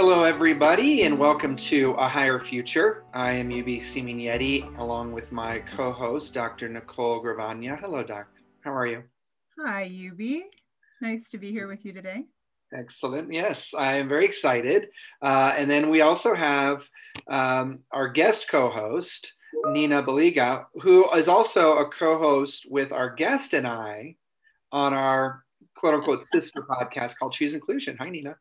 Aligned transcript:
Hello, 0.00 0.22
everybody, 0.22 1.02
and 1.02 1.18
welcome 1.18 1.56
to 1.56 1.90
A 1.98 2.06
Higher 2.06 2.38
Future. 2.38 3.02
I 3.12 3.32
am 3.32 3.48
Yubi 3.48 3.78
Simigneti, 3.78 4.78
along 4.78 5.10
with 5.10 5.32
my 5.32 5.58
co 5.58 5.90
host, 5.90 6.32
Dr. 6.32 6.68
Nicole 6.68 7.18
Gravagna. 7.18 7.74
Hello, 7.74 8.04
Doc. 8.04 8.28
How 8.60 8.72
are 8.72 8.86
you? 8.86 9.02
Hi, 9.58 9.88
Yubi. 9.88 10.42
Nice 11.02 11.28
to 11.30 11.38
be 11.38 11.50
here 11.50 11.66
with 11.66 11.84
you 11.84 11.92
today. 11.92 12.26
Excellent. 12.72 13.32
Yes, 13.32 13.74
I 13.76 13.96
am 13.96 14.08
very 14.08 14.24
excited. 14.24 14.86
Uh, 15.20 15.52
and 15.56 15.68
then 15.68 15.90
we 15.90 16.00
also 16.00 16.32
have 16.32 16.88
um, 17.28 17.80
our 17.90 18.06
guest 18.06 18.48
co 18.48 18.70
host, 18.70 19.34
Nina 19.66 20.00
Baliga, 20.04 20.66
who 20.80 21.10
is 21.10 21.26
also 21.26 21.78
a 21.78 21.90
co 21.90 22.18
host 22.18 22.68
with 22.70 22.92
our 22.92 23.10
guest 23.12 23.52
and 23.52 23.66
I 23.66 24.14
on 24.70 24.94
our 24.94 25.42
quote 25.74 25.94
unquote 25.94 26.22
sister 26.22 26.64
podcast 26.70 27.18
called 27.18 27.32
Choose 27.32 27.54
Inclusion. 27.54 27.96
Hi, 27.98 28.08
Nina. 28.10 28.36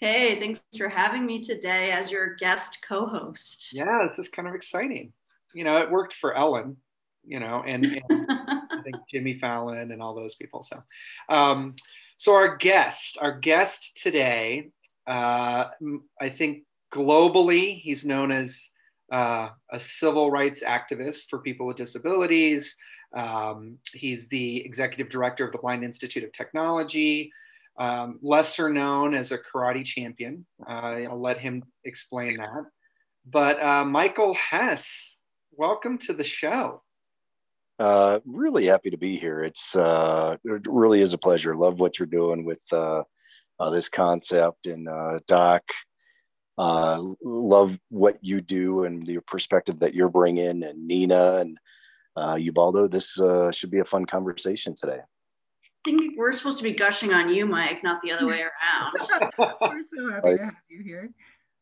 Hey, 0.00 0.38
thanks 0.38 0.62
for 0.76 0.88
having 0.88 1.26
me 1.26 1.40
today 1.40 1.92
as 1.92 2.10
your 2.10 2.34
guest 2.34 2.78
co 2.86 3.06
host. 3.06 3.70
Yeah, 3.72 4.04
this 4.06 4.18
is 4.18 4.28
kind 4.28 4.48
of 4.48 4.54
exciting. 4.54 5.12
You 5.54 5.64
know, 5.64 5.78
it 5.78 5.90
worked 5.90 6.12
for 6.12 6.34
Ellen, 6.34 6.76
you 7.24 7.40
know, 7.40 7.62
and, 7.66 7.84
and 7.84 8.26
I 8.28 8.82
think 8.84 8.96
Jimmy 9.08 9.34
Fallon 9.34 9.90
and 9.90 10.02
all 10.02 10.14
those 10.14 10.34
people. 10.34 10.62
So, 10.62 10.82
um, 11.28 11.74
so 12.16 12.34
our 12.34 12.56
guest, 12.56 13.18
our 13.20 13.38
guest 13.38 14.00
today, 14.02 14.70
uh, 15.06 15.66
I 16.20 16.28
think 16.28 16.64
globally, 16.92 17.80
he's 17.80 18.04
known 18.04 18.30
as 18.30 18.70
uh, 19.12 19.48
a 19.70 19.78
civil 19.78 20.30
rights 20.30 20.62
activist 20.62 21.28
for 21.28 21.40
people 21.40 21.66
with 21.66 21.76
disabilities. 21.76 22.76
Um, 23.14 23.78
he's 23.92 24.28
the 24.28 24.64
executive 24.64 25.08
director 25.08 25.44
of 25.44 25.52
the 25.52 25.58
Blind 25.58 25.82
Institute 25.82 26.22
of 26.22 26.32
Technology 26.32 27.32
um, 27.80 28.18
lesser 28.20 28.68
known 28.68 29.14
as 29.14 29.32
a 29.32 29.38
karate 29.38 29.84
champion. 29.84 30.46
Uh, 30.68 31.00
I'll 31.08 31.20
let 31.20 31.38
him 31.38 31.64
explain 31.84 32.36
that. 32.36 32.64
But 33.26 33.60
uh, 33.62 33.86
Michael 33.86 34.34
Hess, 34.34 35.18
welcome 35.52 35.96
to 35.98 36.12
the 36.12 36.22
show. 36.22 36.82
Uh, 37.78 38.20
really 38.26 38.66
happy 38.66 38.90
to 38.90 38.98
be 38.98 39.16
here. 39.16 39.42
It's 39.42 39.74
uh, 39.74 40.36
it 40.44 40.62
really 40.66 41.00
is 41.00 41.14
a 41.14 41.18
pleasure. 41.18 41.56
Love 41.56 41.80
what 41.80 41.98
you're 41.98 42.06
doing 42.06 42.44
with 42.44 42.60
uh, 42.70 43.04
uh, 43.58 43.70
this 43.70 43.88
concept 43.88 44.66
and 44.66 44.86
Doc. 45.26 45.62
Love 46.58 47.78
what 47.88 48.18
you 48.20 48.42
do 48.42 48.84
and 48.84 49.06
the 49.06 49.20
perspective 49.26 49.78
that 49.78 49.94
you're 49.94 50.10
bringing, 50.10 50.62
and 50.62 50.86
Nina 50.86 51.38
and 51.38 51.58
Ubaldo. 52.18 52.88
This 52.88 53.18
should 53.56 53.70
be 53.70 53.78
a 53.78 53.86
fun 53.86 54.04
conversation 54.04 54.74
today 54.74 55.00
think 55.84 56.18
we're 56.18 56.32
supposed 56.32 56.58
to 56.58 56.64
be 56.64 56.72
gushing 56.72 57.12
on 57.12 57.28
you, 57.32 57.46
Mike, 57.46 57.82
not 57.82 58.00
the 58.00 58.12
other 58.12 58.26
way 58.26 58.42
around. 58.42 58.92
we're 59.60 59.82
so 59.82 60.10
happy 60.10 60.36
to 60.36 60.44
have 60.44 60.54
you 60.68 60.82
here. 60.82 61.10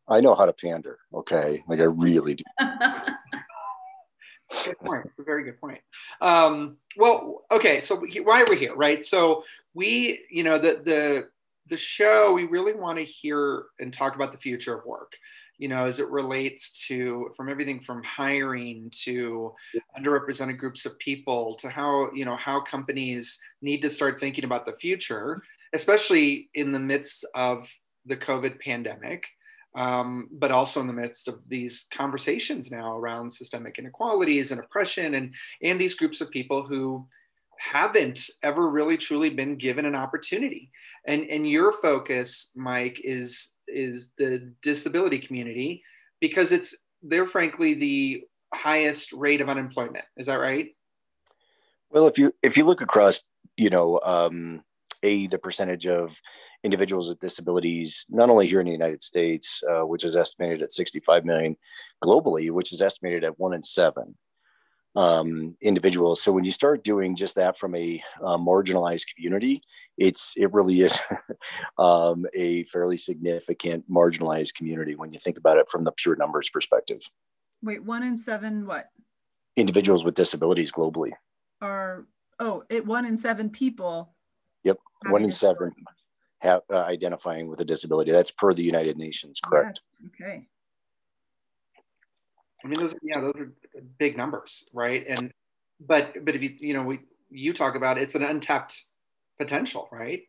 I 0.08 0.20
know 0.20 0.34
how 0.34 0.46
to 0.46 0.52
pander. 0.52 0.98
Okay, 1.12 1.62
like 1.68 1.80
I 1.80 1.84
really 1.84 2.34
do. 2.34 2.44
good 4.64 4.78
point. 4.78 5.04
It's 5.06 5.18
a 5.18 5.24
very 5.24 5.44
good 5.44 5.60
point. 5.60 5.80
Um, 6.20 6.78
well, 6.96 7.42
okay, 7.50 7.80
so 7.80 8.02
why 8.22 8.42
are 8.42 8.46
we 8.48 8.56
here, 8.56 8.74
right? 8.74 9.04
So 9.04 9.44
we, 9.74 10.24
you 10.30 10.42
know, 10.44 10.58
the 10.58 10.80
the 10.82 11.28
the 11.68 11.76
show, 11.76 12.32
we 12.32 12.44
really 12.44 12.74
want 12.74 12.96
to 12.98 13.04
hear 13.04 13.64
and 13.78 13.92
talk 13.92 14.14
about 14.14 14.32
the 14.32 14.38
future 14.38 14.78
of 14.78 14.86
work 14.86 15.12
you 15.58 15.68
know, 15.68 15.86
as 15.86 15.98
it 15.98 16.08
relates 16.08 16.86
to 16.86 17.30
from 17.36 17.48
everything 17.48 17.80
from 17.80 18.02
hiring 18.04 18.90
to 19.02 19.52
underrepresented 19.98 20.56
groups 20.56 20.86
of 20.86 20.98
people 21.00 21.56
to 21.56 21.68
how, 21.68 22.10
you 22.14 22.24
know, 22.24 22.36
how 22.36 22.60
companies 22.60 23.38
need 23.60 23.82
to 23.82 23.90
start 23.90 24.20
thinking 24.20 24.44
about 24.44 24.64
the 24.64 24.76
future, 24.80 25.42
especially 25.72 26.48
in 26.54 26.72
the 26.72 26.78
midst 26.78 27.24
of 27.34 27.68
the 28.06 28.16
COVID 28.16 28.60
pandemic. 28.60 29.26
Um, 29.74 30.28
but 30.32 30.50
also 30.50 30.80
in 30.80 30.86
the 30.86 30.94
midst 30.94 31.28
of 31.28 31.40
these 31.46 31.86
conversations 31.92 32.70
now 32.70 32.96
around 32.96 33.30
systemic 33.30 33.78
inequalities 33.78 34.50
and 34.50 34.60
oppression 34.60 35.14
and 35.14 35.34
and 35.62 35.78
these 35.78 35.94
groups 35.94 36.22
of 36.22 36.30
people 36.30 36.62
who 36.66 37.06
haven't 37.58 38.30
ever 38.42 38.70
really 38.70 38.96
truly 38.96 39.28
been 39.28 39.56
given 39.56 39.84
an 39.84 39.94
opportunity 39.94 40.70
and 41.06 41.24
and 41.28 41.48
your 41.48 41.70
focus 41.70 42.50
mike 42.56 42.98
is 43.04 43.57
is 43.72 44.12
the 44.18 44.52
disability 44.62 45.18
community 45.18 45.82
because 46.20 46.52
it's 46.52 46.74
they're 47.02 47.26
frankly 47.26 47.74
the 47.74 48.24
highest 48.52 49.12
rate 49.12 49.40
of 49.40 49.48
unemployment. 49.48 50.04
Is 50.16 50.26
that 50.26 50.36
right? 50.36 50.70
Well 51.90 52.06
if 52.06 52.18
you 52.18 52.32
if 52.42 52.56
you 52.56 52.64
look 52.64 52.80
across 52.80 53.22
you 53.56 53.70
know 53.70 54.00
um 54.02 54.62
a 55.02 55.26
the 55.28 55.38
percentage 55.38 55.86
of 55.86 56.14
individuals 56.64 57.08
with 57.08 57.20
disabilities 57.20 58.04
not 58.08 58.30
only 58.30 58.48
here 58.48 58.60
in 58.60 58.66
the 58.66 58.72
united 58.72 59.02
states 59.02 59.62
uh, 59.70 59.82
which 59.82 60.04
is 60.04 60.16
estimated 60.16 60.60
at 60.60 60.72
65 60.72 61.24
million 61.24 61.56
globally 62.02 62.50
which 62.50 62.72
is 62.72 62.82
estimated 62.82 63.22
at 63.22 63.38
one 63.38 63.54
in 63.54 63.62
seven 63.62 64.16
um, 64.96 65.56
individuals. 65.60 66.22
So 66.22 66.32
when 66.32 66.44
you 66.44 66.50
start 66.50 66.84
doing 66.84 67.16
just 67.16 67.34
that 67.36 67.58
from 67.58 67.74
a 67.74 68.02
uh, 68.22 68.36
marginalized 68.36 69.04
community, 69.14 69.62
it's 69.96 70.32
it 70.36 70.52
really 70.52 70.80
is 70.82 70.98
um, 71.78 72.26
a 72.34 72.64
fairly 72.64 72.96
significant 72.96 73.90
marginalized 73.90 74.54
community 74.54 74.94
when 74.94 75.12
you 75.12 75.18
think 75.18 75.38
about 75.38 75.58
it 75.58 75.68
from 75.70 75.84
the 75.84 75.92
pure 75.92 76.16
numbers 76.16 76.50
perspective. 76.50 77.00
Wait, 77.62 77.84
one 77.84 78.02
in 78.02 78.18
seven 78.18 78.66
what? 78.66 78.86
Individuals 79.56 80.04
with 80.04 80.14
disabilities 80.14 80.70
globally 80.70 81.12
are 81.60 82.06
oh, 82.38 82.64
it 82.68 82.86
one 82.86 83.04
in 83.04 83.18
seven 83.18 83.50
people. 83.50 84.14
Yep, 84.64 84.78
one 85.10 85.24
in 85.24 85.30
seven 85.30 85.72
have 86.40 86.62
uh, 86.70 86.78
identifying 86.78 87.48
with 87.48 87.60
a 87.60 87.64
disability. 87.64 88.12
That's 88.12 88.30
per 88.30 88.54
the 88.54 88.62
United 88.62 88.96
Nations, 88.96 89.40
correct? 89.42 89.80
Yes. 90.00 90.10
Okay. 90.20 90.46
I 92.64 92.68
mean, 92.68 92.80
those 92.80 92.94
yeah, 93.02 93.20
those 93.20 93.34
are 93.36 93.52
big 93.98 94.16
numbers, 94.16 94.68
right? 94.72 95.04
And 95.08 95.32
but 95.80 96.24
but 96.24 96.34
if 96.34 96.42
you 96.42 96.54
you 96.58 96.74
know 96.74 96.82
we 96.82 97.00
you 97.30 97.52
talk 97.52 97.74
about 97.74 97.98
it, 97.98 98.02
it's 98.02 98.14
an 98.14 98.24
untapped 98.24 98.82
potential, 99.38 99.88
right? 99.92 100.22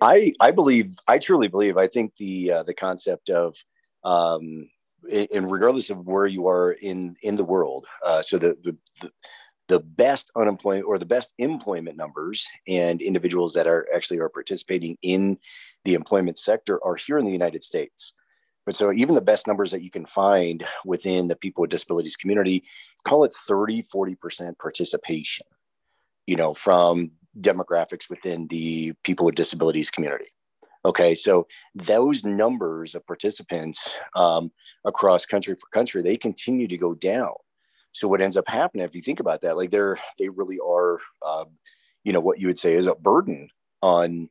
I 0.00 0.34
I 0.40 0.50
believe 0.50 0.96
I 1.08 1.18
truly 1.18 1.48
believe 1.48 1.76
I 1.76 1.86
think 1.86 2.16
the 2.16 2.52
uh, 2.52 2.62
the 2.64 2.74
concept 2.74 3.30
of 3.30 3.56
um, 4.04 4.68
and 5.10 5.50
regardless 5.50 5.90
of 5.90 6.06
where 6.06 6.26
you 6.26 6.48
are 6.48 6.72
in 6.72 7.16
in 7.22 7.36
the 7.36 7.44
world, 7.44 7.86
uh, 8.04 8.22
so 8.22 8.38
the, 8.38 8.56
the 8.62 8.76
the 9.00 9.12
the 9.68 9.80
best 9.80 10.30
unemployment 10.36 10.86
or 10.86 10.98
the 10.98 11.06
best 11.06 11.32
employment 11.38 11.96
numbers 11.96 12.46
and 12.68 13.00
individuals 13.00 13.54
that 13.54 13.66
are 13.66 13.86
actually 13.94 14.18
are 14.18 14.28
participating 14.28 14.98
in 15.02 15.38
the 15.84 15.94
employment 15.94 16.38
sector 16.38 16.84
are 16.84 16.96
here 16.96 17.16
in 17.16 17.24
the 17.24 17.32
United 17.32 17.64
States. 17.64 18.12
But 18.64 18.74
so 18.74 18.92
even 18.92 19.14
the 19.14 19.20
best 19.20 19.46
numbers 19.46 19.70
that 19.72 19.82
you 19.82 19.90
can 19.90 20.06
find 20.06 20.64
within 20.84 21.28
the 21.28 21.36
people 21.36 21.62
with 21.62 21.70
disabilities 21.70 22.16
community, 22.16 22.62
call 23.04 23.24
it 23.24 23.32
30, 23.48 23.84
40% 23.92 24.58
participation, 24.58 25.46
you 26.26 26.36
know, 26.36 26.54
from 26.54 27.12
demographics 27.40 28.08
within 28.08 28.46
the 28.48 28.92
people 29.02 29.26
with 29.26 29.34
disabilities 29.34 29.90
community. 29.90 30.26
Okay, 30.84 31.14
so 31.14 31.46
those 31.74 32.24
numbers 32.24 32.94
of 32.94 33.06
participants 33.06 33.88
um, 34.16 34.50
across 34.84 35.24
country 35.24 35.54
for 35.54 35.66
country, 35.72 36.02
they 36.02 36.16
continue 36.16 36.66
to 36.66 36.76
go 36.76 36.94
down. 36.94 37.34
So 37.92 38.08
what 38.08 38.20
ends 38.20 38.36
up 38.36 38.48
happening, 38.48 38.84
if 38.84 38.94
you 38.94 39.02
think 39.02 39.20
about 39.20 39.42
that, 39.42 39.56
like 39.56 39.70
they're 39.70 39.98
they 40.18 40.28
really 40.28 40.58
are, 40.58 40.98
uh, 41.24 41.44
you 42.04 42.12
know, 42.12 42.20
what 42.20 42.40
you 42.40 42.48
would 42.48 42.58
say 42.58 42.74
is 42.74 42.86
a 42.86 42.94
burden 42.94 43.48
on 43.80 44.28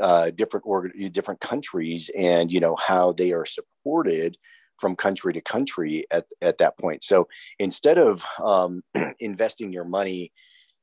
uh, 0.00 0.30
different 0.30 0.64
org- 0.66 1.12
different 1.12 1.40
countries 1.40 2.10
and 2.16 2.50
you 2.50 2.60
know 2.60 2.76
how 2.76 3.12
they 3.12 3.32
are 3.32 3.46
supported 3.46 4.36
from 4.78 4.96
country 4.96 5.32
to 5.34 5.40
country 5.42 6.06
at, 6.10 6.24
at 6.40 6.58
that 6.58 6.78
point. 6.78 7.04
So 7.04 7.28
instead 7.58 7.98
of 7.98 8.24
um, 8.42 8.82
investing 9.20 9.72
your 9.72 9.84
money 9.84 10.32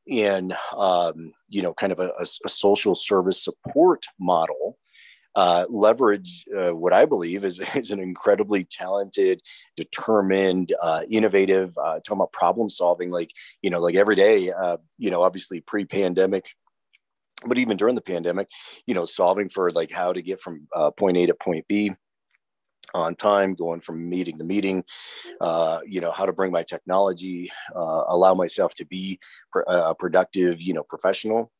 in 0.06 0.54
um, 0.76 1.34
you 1.50 1.62
know 1.62 1.74
kind 1.74 1.92
of 1.92 2.00
a, 2.00 2.14
a, 2.20 2.50
social 2.50 2.96
service 2.96 3.44
support 3.44 4.06
model 4.20 4.78
uh, 5.38 5.66
leverage 5.70 6.46
uh, 6.58 6.74
what 6.74 6.94
I 6.94 7.06
believe 7.06 7.46
is, 7.46 7.60
is 7.76 7.92
an 7.92 8.00
incredibly 8.00 8.66
talented, 8.66 9.42
determined, 9.78 10.74
uh, 10.82 11.04
innovative, 11.10 11.78
uh, 11.78 12.00
talking 12.00 12.18
about 12.18 12.32
problem 12.32 12.72
solving, 12.72 13.12
like, 13.12 13.30
you 13.62 13.70
know, 13.70 13.80
like 13.80 13.94
every 13.94 14.16
day, 14.16 14.52
uh, 14.52 14.78
you 14.98 15.12
know, 15.12 15.22
obviously 15.22 15.62
pre 15.62 15.86
pandemic, 15.86 16.50
but 17.46 17.58
even 17.58 17.78
during 17.78 17.96
the 17.96 18.02
pandemic, 18.02 18.48
you 18.86 18.94
know, 18.94 19.06
solving 19.06 19.50
for 19.50 19.72
like 19.72 19.92
how 19.92 20.14
to 20.14 20.22
get 20.22 20.42
from 20.42 20.68
uh, 20.76 20.92
point 20.92 21.18
A 21.18 21.26
to 21.28 21.34
point 21.34 21.66
B 21.68 21.92
on 22.94 23.16
time, 23.16 23.54
going 23.54 23.82
from 23.82 24.10
meeting 24.10 24.38
to 24.38 24.44
meeting, 24.44 24.84
uh, 25.42 25.80
you 25.86 26.02
know, 26.02 26.12
how 26.12 26.26
to 26.26 26.34
bring 26.34 26.52
my 26.52 26.64
technology, 26.64 27.52
uh, 27.76 28.04
allow 28.08 28.34
myself 28.34 28.74
to 28.76 28.86
be 28.86 29.20
pr- 29.52 29.64
a 29.68 29.94
productive, 29.94 30.62
you 30.62 30.74
know, 30.74 30.84
professional. 30.84 31.52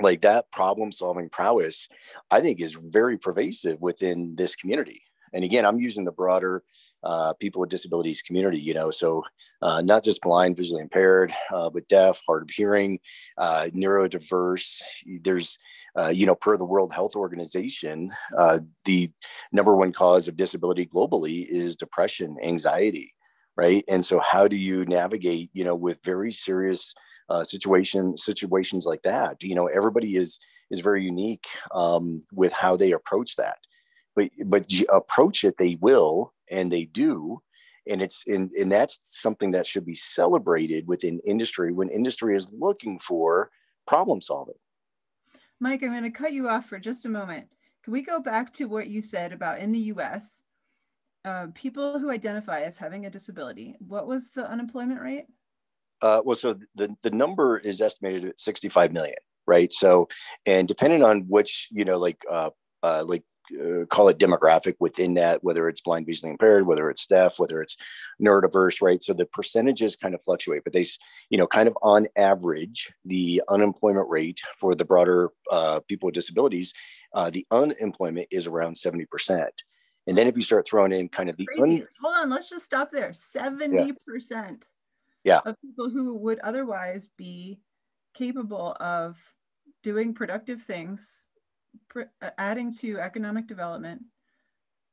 Like 0.00 0.22
that 0.22 0.50
problem 0.52 0.92
solving 0.92 1.28
prowess, 1.28 1.88
I 2.30 2.40
think 2.40 2.60
is 2.60 2.74
very 2.74 3.18
pervasive 3.18 3.80
within 3.80 4.36
this 4.36 4.54
community. 4.54 5.02
And 5.32 5.44
again, 5.44 5.64
I'm 5.64 5.78
using 5.78 6.04
the 6.04 6.12
broader 6.12 6.62
uh, 7.02 7.32
people 7.34 7.60
with 7.60 7.70
disabilities 7.70 8.22
community. 8.22 8.60
You 8.60 8.74
know, 8.74 8.90
so 8.90 9.24
uh, 9.62 9.82
not 9.82 10.04
just 10.04 10.20
blind, 10.20 10.56
visually 10.56 10.82
impaired, 10.82 11.32
uh, 11.52 11.70
but 11.70 11.88
deaf, 11.88 12.20
hard 12.26 12.42
of 12.42 12.50
hearing, 12.50 13.00
uh, 13.36 13.68
neurodiverse. 13.74 14.80
There's 15.22 15.58
uh, 15.98 16.08
you 16.08 16.26
know, 16.26 16.34
per 16.34 16.56
the 16.56 16.64
World 16.64 16.92
Health 16.92 17.16
Organization, 17.16 18.12
uh, 18.36 18.60
the 18.84 19.10
number 19.52 19.74
one 19.74 19.92
cause 19.92 20.28
of 20.28 20.36
disability 20.36 20.86
globally 20.86 21.44
is 21.46 21.74
depression, 21.74 22.36
anxiety, 22.42 23.14
right? 23.56 23.84
And 23.88 24.04
so, 24.04 24.20
how 24.20 24.46
do 24.46 24.56
you 24.56 24.84
navigate, 24.84 25.50
you 25.52 25.64
know, 25.64 25.74
with 25.74 25.98
very 26.04 26.30
serious 26.30 26.94
uh, 27.28 27.42
situation 27.42 28.16
situations 28.16 28.86
like 28.86 29.02
that? 29.02 29.42
You 29.42 29.54
know, 29.54 29.66
everybody 29.66 30.16
is 30.16 30.38
is 30.70 30.80
very 30.80 31.02
unique 31.02 31.46
um, 31.74 32.22
with 32.32 32.52
how 32.52 32.76
they 32.76 32.92
approach 32.92 33.36
that, 33.36 33.58
but 34.14 34.30
but 34.46 34.70
approach 34.92 35.42
it, 35.42 35.56
they 35.58 35.76
will, 35.80 36.32
and 36.50 36.72
they 36.72 36.84
do. 36.84 37.42
And 37.88 38.02
it's 38.02 38.22
and, 38.26 38.50
and 38.52 38.70
that's 38.70 39.00
something 39.04 39.52
that 39.52 39.66
should 39.66 39.86
be 39.86 39.94
celebrated 39.94 40.86
within 40.86 41.20
industry 41.24 41.72
when 41.72 41.88
industry 41.88 42.36
is 42.36 42.48
looking 42.52 42.98
for 42.98 43.50
problem 43.86 44.20
solving 44.20 44.56
Mike, 45.60 45.82
I'm 45.82 45.90
going 45.90 46.04
to 46.04 46.10
cut 46.10 46.32
you 46.32 46.48
off 46.48 46.66
for 46.66 46.78
just 46.78 47.04
a 47.04 47.08
moment. 47.08 47.48
Can 47.82 47.92
we 47.92 48.02
go 48.02 48.20
back 48.20 48.52
to 48.54 48.66
what 48.66 48.88
you 48.88 49.02
said 49.02 49.32
about 49.32 49.58
in 49.58 49.72
the 49.72 49.78
US, 49.92 50.42
uh, 51.24 51.48
people 51.54 51.98
who 51.98 52.10
identify 52.10 52.60
as 52.60 52.76
having 52.76 53.06
a 53.06 53.10
disability? 53.10 53.76
What 53.80 54.06
was 54.06 54.30
the 54.30 54.48
unemployment 54.48 55.00
rate? 55.00 55.26
Uh, 56.00 56.20
well, 56.24 56.36
so 56.36 56.56
the, 56.76 56.94
the 57.02 57.10
number 57.10 57.58
is 57.58 57.80
estimated 57.80 58.24
at 58.24 58.40
65 58.40 58.92
million, 58.92 59.16
right? 59.46 59.72
So, 59.72 60.08
and 60.46 60.68
depending 60.68 61.02
on 61.02 61.22
which, 61.28 61.68
you 61.72 61.84
know, 61.84 61.98
like, 61.98 62.22
uh, 62.30 62.50
uh, 62.84 63.04
like 63.04 63.24
uh, 63.54 63.84
call 63.86 64.08
it 64.08 64.18
demographic 64.18 64.74
within 64.78 65.14
that, 65.14 65.42
whether 65.42 65.68
it's 65.68 65.80
blind, 65.80 66.06
visually 66.06 66.30
impaired, 66.30 66.66
whether 66.66 66.90
it's 66.90 67.06
deaf, 67.06 67.38
whether 67.38 67.62
it's 67.62 67.76
neurodiverse, 68.20 68.82
right? 68.82 69.02
So 69.02 69.12
the 69.12 69.26
percentages 69.26 69.96
kind 69.96 70.14
of 70.14 70.22
fluctuate, 70.22 70.64
but 70.64 70.72
they, 70.72 70.86
you 71.30 71.38
know, 71.38 71.46
kind 71.46 71.68
of 71.68 71.76
on 71.82 72.08
average, 72.16 72.92
the 73.04 73.42
unemployment 73.48 74.08
rate 74.08 74.40
for 74.58 74.74
the 74.74 74.84
broader 74.84 75.30
uh, 75.50 75.80
people 75.88 76.06
with 76.06 76.14
disabilities, 76.14 76.74
uh, 77.14 77.30
the 77.30 77.46
unemployment 77.50 78.28
is 78.30 78.46
around 78.46 78.74
70%. 78.74 79.06
And 80.06 80.16
then 80.16 80.26
if 80.26 80.36
you 80.36 80.42
start 80.42 80.66
throwing 80.66 80.92
in 80.92 81.08
kind 81.08 81.28
That's 81.28 81.40
of 81.40 81.46
the 81.46 81.62
un- 81.62 81.86
hold 82.02 82.16
on, 82.16 82.30
let's 82.30 82.48
just 82.48 82.64
stop 82.64 82.90
there. 82.90 83.10
70% 83.10 84.62
yeah. 85.24 85.40
of 85.44 85.54
people 85.60 85.90
who 85.90 86.14
would 86.14 86.38
otherwise 86.40 87.08
be 87.16 87.60
capable 88.14 88.76
of 88.80 89.18
doing 89.82 90.14
productive 90.14 90.62
things 90.62 91.26
adding 92.38 92.72
to 92.74 92.98
economic 92.98 93.46
development, 93.46 94.02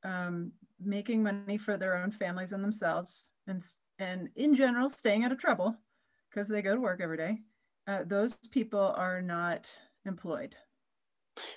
um, 0.04 0.52
making 0.80 1.24
money 1.24 1.58
for 1.58 1.78
their 1.78 1.98
own 1.98 2.12
families 2.12 2.54
and 2.54 2.64
themselves, 2.64 3.32
and 3.48 3.62
and 4.00 4.30
in 4.36 4.56
general 4.56 4.90
staying 4.90 5.24
out 5.24 5.32
of 5.32 5.38
trouble 5.38 5.76
because 6.30 6.48
they 6.48 6.62
go 6.62 6.76
to 6.76 6.82
work 6.82 7.00
every 7.02 7.18
day. 7.18 7.40
Uh, 7.88 8.04
those 8.06 8.34
people 8.52 8.94
are 8.98 9.22
not 9.22 9.76
employed. 10.06 10.56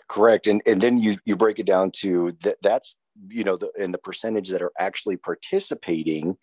Correct, 0.09 0.47
and 0.47 0.63
and 0.67 0.81
then 0.81 0.99
you 0.99 1.19
you 1.25 1.37
break 1.37 1.59
it 1.59 1.67
down 1.67 1.91
to 2.01 2.37
that 2.43 2.57
that's 2.63 2.97
you 3.29 3.45
know 3.45 3.57
the 3.57 3.71
and 3.79 3.93
the 3.93 3.99
percentage 3.99 4.49
that 4.49 4.63
are 4.63 4.73
actually 4.79 5.17
participating 5.17 6.37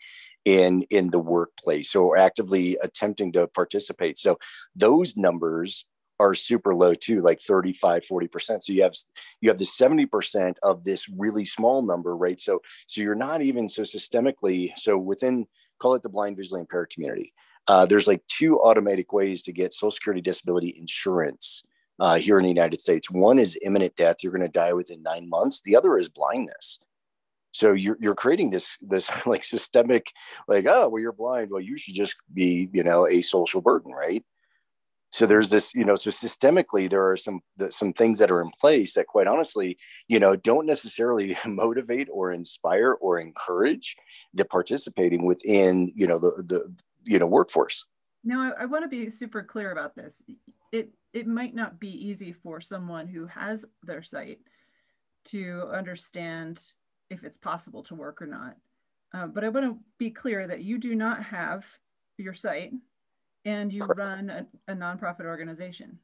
in 0.46 0.84
in 0.90 1.10
the 1.10 1.20
workplace 1.20 1.90
so 1.90 2.16
actively 2.16 2.78
attempting 2.82 3.32
to 3.32 3.48
participate 3.48 4.18
so 4.18 4.38
those 4.76 5.18
numbers 5.18 5.86
are 6.20 6.34
super 6.34 6.74
low 6.74 6.94
too 6.94 7.22
like 7.22 7.42
35 7.42 8.04
40% 8.10 8.64
so 8.64 8.74
you 8.74 8.84
have 8.84 8.96
you 9.42 9.50
have 9.50 9.58
the 9.58 9.66
70% 9.66 10.56
of 10.64 10.84
this 10.84 11.10
really 11.10 11.46
small 11.46 11.82
number 11.82 12.16
right? 12.16 12.40
So 12.40 12.62
so 12.88 13.02
you're 13.02 13.16
not 13.16 13.42
even 13.42 13.68
so 13.70 13.84
systemically 13.84 14.72
so 14.78 14.98
within 14.98 15.46
call 15.80 15.96
it 15.96 16.04
the 16.04 16.10
blind 16.10 16.38
visually 16.38 16.62
impaired 16.62 16.90
community 16.90 17.34
uh, 17.68 17.86
there's 17.86 18.08
like 18.08 18.22
two 18.28 18.62
automatic 18.62 19.12
ways 19.12 19.42
to 19.44 19.52
get 19.52 19.74
social 19.74 19.92
security 19.92 20.22
disability 20.22 20.76
insurance 20.78 21.66
uh, 22.00 22.16
here 22.16 22.38
in 22.38 22.44
the 22.44 22.50
united 22.50 22.80
states. 22.80 23.10
One 23.10 23.40
is 23.40 23.58
imminent 23.62 23.96
death. 23.96 24.18
You're 24.22 24.32
going 24.32 24.42
to 24.42 24.48
die 24.48 24.74
within 24.74 25.02
nine 25.02 25.30
months. 25.30 25.62
The 25.64 25.76
other 25.76 25.98
is 25.98 26.10
blindness. 26.10 26.80
So 27.52 27.72
you're, 27.72 27.98
you're 28.02 28.16
creating 28.16 28.50
this 28.50 28.78
this 28.82 29.10
like 29.26 29.44
systemic 29.44 30.12
like 30.48 30.66
oh 30.68 30.90
well 30.90 31.02
you're 31.02 31.14
blind. 31.14 31.52
Well 31.52 31.62
you 31.62 31.78
should 31.78 31.96
just 31.96 32.16
be 32.34 32.70
you 32.74 32.84
know 32.84 33.08
a 33.08 33.22
social 33.22 33.62
burden 33.62 33.92
right 33.92 34.24
so 35.16 35.26
there's 35.26 35.50
this 35.50 35.74
you 35.74 35.86
know 35.86 35.96
so 35.96 36.10
systemically 36.10 36.90
there 36.90 37.10
are 37.10 37.16
some 37.16 37.40
some 37.70 37.94
things 37.94 38.20
that 38.20 38.30
are 38.30 38.42
in 38.42 38.52
place 38.60 38.96
that 38.96 39.08
quite 39.08 39.28
honestly 39.28 39.78
you 40.10 40.20
know 40.20 40.36
don't 40.36 40.66
necessarily 40.66 41.38
motivate 41.46 42.10
or 42.12 42.34
inspire 42.34 42.92
or 42.94 43.18
encourage 43.18 43.96
the 44.34 44.44
participating 44.44 45.26
within 45.26 45.90
you 45.96 46.06
know 46.06 46.20
the 46.20 46.32
the 46.46 46.76
you 47.06 47.18
know 47.18 47.28
workforce. 47.28 47.86
Now 48.26 48.42
I, 48.42 48.64
I 48.64 48.66
want 48.66 48.84
to 48.84 48.90
be 48.90 49.10
super 49.10 49.42
clear 49.42 49.72
about 49.72 49.96
this. 49.96 50.22
It 50.74 50.90
it 51.14 51.28
might 51.28 51.56
not 51.56 51.80
be 51.80 51.90
easy 51.90 52.34
for 52.34 52.60
someone 52.60 53.08
who 53.08 53.26
has 53.28 53.66
their 53.84 54.04
sight 54.04 54.40
to 55.26 55.70
understand 55.72 56.62
if 57.10 57.24
it's 57.24 57.38
possible 57.38 57.84
to 57.84 57.96
work 57.96 58.22
or 58.22 58.28
not. 58.28 58.58
Uh, 59.14 59.28
but 59.28 59.46
i 59.46 59.50
want 59.50 59.66
to 59.66 59.78
be 59.98 60.10
clear 60.10 60.46
that 60.46 60.64
you 60.64 60.78
do 60.78 60.94
not 60.94 61.24
have 61.24 61.66
your 62.18 62.34
sight 62.34 62.72
and 63.46 63.74
you 63.74 63.82
correct. 63.82 64.00
run 64.00 64.30
a, 64.30 64.46
a 64.68 64.76
nonprofit 64.76 65.26
organization. 65.26 66.00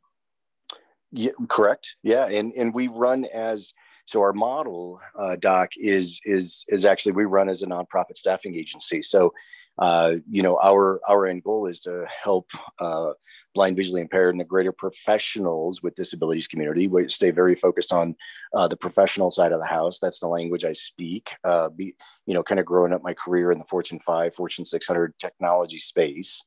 Yeah, 1.11 1.31
correct. 1.49 1.95
Yeah, 2.03 2.27
and 2.27 2.53
and 2.53 2.73
we 2.73 2.87
run 2.87 3.25
as 3.25 3.73
so 4.05 4.21
our 4.21 4.33
model, 4.33 4.99
uh, 5.17 5.35
Doc, 5.35 5.71
is 5.77 6.21
is 6.25 6.65
is 6.69 6.85
actually 6.85 7.13
we 7.13 7.25
run 7.25 7.49
as 7.49 7.61
a 7.61 7.67
nonprofit 7.67 8.15
staffing 8.15 8.55
agency. 8.55 9.01
So, 9.01 9.33
uh, 9.77 10.15
you 10.29 10.41
know, 10.41 10.57
our 10.61 11.01
our 11.07 11.27
end 11.27 11.43
goal 11.43 11.67
is 11.67 11.81
to 11.81 12.05
help 12.23 12.49
uh, 12.79 13.11
blind, 13.53 13.75
visually 13.75 14.01
impaired, 14.01 14.33
and 14.33 14.39
the 14.39 14.45
greater 14.45 14.71
professionals 14.71 15.83
with 15.83 15.95
disabilities 15.95 16.47
community. 16.47 16.87
We 16.87 17.09
stay 17.09 17.31
very 17.31 17.55
focused 17.55 17.91
on 17.91 18.15
uh, 18.55 18.69
the 18.69 18.77
professional 18.77 19.31
side 19.31 19.51
of 19.51 19.59
the 19.59 19.65
house. 19.65 19.99
That's 19.99 20.19
the 20.19 20.27
language 20.27 20.63
I 20.63 20.73
speak. 20.73 21.35
Uh, 21.43 21.69
be, 21.69 21.95
you 22.25 22.33
know, 22.33 22.43
kind 22.43 22.59
of 22.59 22.65
growing 22.65 22.93
up 22.93 23.03
my 23.03 23.13
career 23.13 23.51
in 23.51 23.59
the 23.59 23.65
Fortune 23.65 23.99
5, 23.99 24.33
Fortune 24.33 24.65
600 24.65 25.13
technology 25.19 25.77
space 25.77 26.41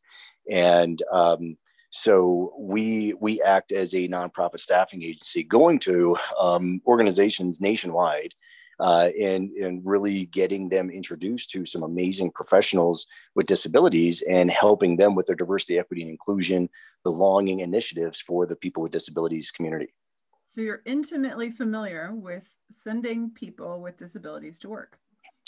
and 0.51 1.03
um, 1.11 1.57
so 1.91 2.53
we 2.59 3.15
we 3.21 3.41
act 3.43 3.73
as 3.73 3.95
a 3.95 4.09
nonprofit 4.09 4.61
staffing 4.61 5.03
agency, 5.03 5.43
going 5.45 5.79
to 5.81 6.17
um, 6.41 6.81
organizations 6.87 7.61
nationwide. 7.61 8.35
Uh, 8.81 9.11
and 9.21 9.53
and 9.53 9.83
really 9.85 10.27
getting 10.27 10.69
them 10.69 10.91
introduced 10.91 11.49
to 11.49 11.65
some 11.65 11.85
amazing 11.85 12.29
professionals 12.33 13.07
with 13.37 13.47
disabilities 13.47 14.21
and 14.29 14.51
helping 14.51 14.97
them 14.97 15.15
with 15.15 15.27
their 15.27 15.37
diversity, 15.37 15.79
equity, 15.79 16.03
and 16.03 16.11
inclusion 16.11 16.69
belonging 17.05 17.61
initiatives 17.61 18.21
for 18.21 18.47
the 18.47 18.57
people 18.57 18.83
with 18.83 18.91
disabilities 18.91 19.53
community. 19.53 19.95
So 20.43 20.61
you're 20.61 20.83
intimately 20.85 21.53
familiar 21.53 22.13
with 22.13 22.57
sending 22.73 23.31
people 23.31 23.81
with 23.81 23.97
disabilities 23.97 24.59
to 24.59 24.69
work. 24.69 24.99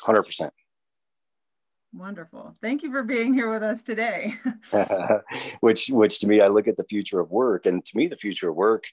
Hundred 0.01 0.23
percent. 0.23 0.53
Wonderful. 1.97 2.55
Thank 2.61 2.83
you 2.83 2.91
for 2.91 3.03
being 3.03 3.33
here 3.33 3.51
with 3.51 3.63
us 3.63 3.83
today. 3.83 4.35
which, 5.61 5.89
which 5.89 6.19
to 6.21 6.27
me, 6.27 6.41
I 6.41 6.49
look 6.49 6.69
at 6.69 6.77
the 6.77 6.85
future 6.85 7.21
of 7.21 7.31
work, 7.31 7.67
and 7.67 7.85
to 7.85 7.97
me, 7.97 8.07
the 8.07 8.17
future 8.17 8.51
of 8.51 8.57
work 8.57 8.85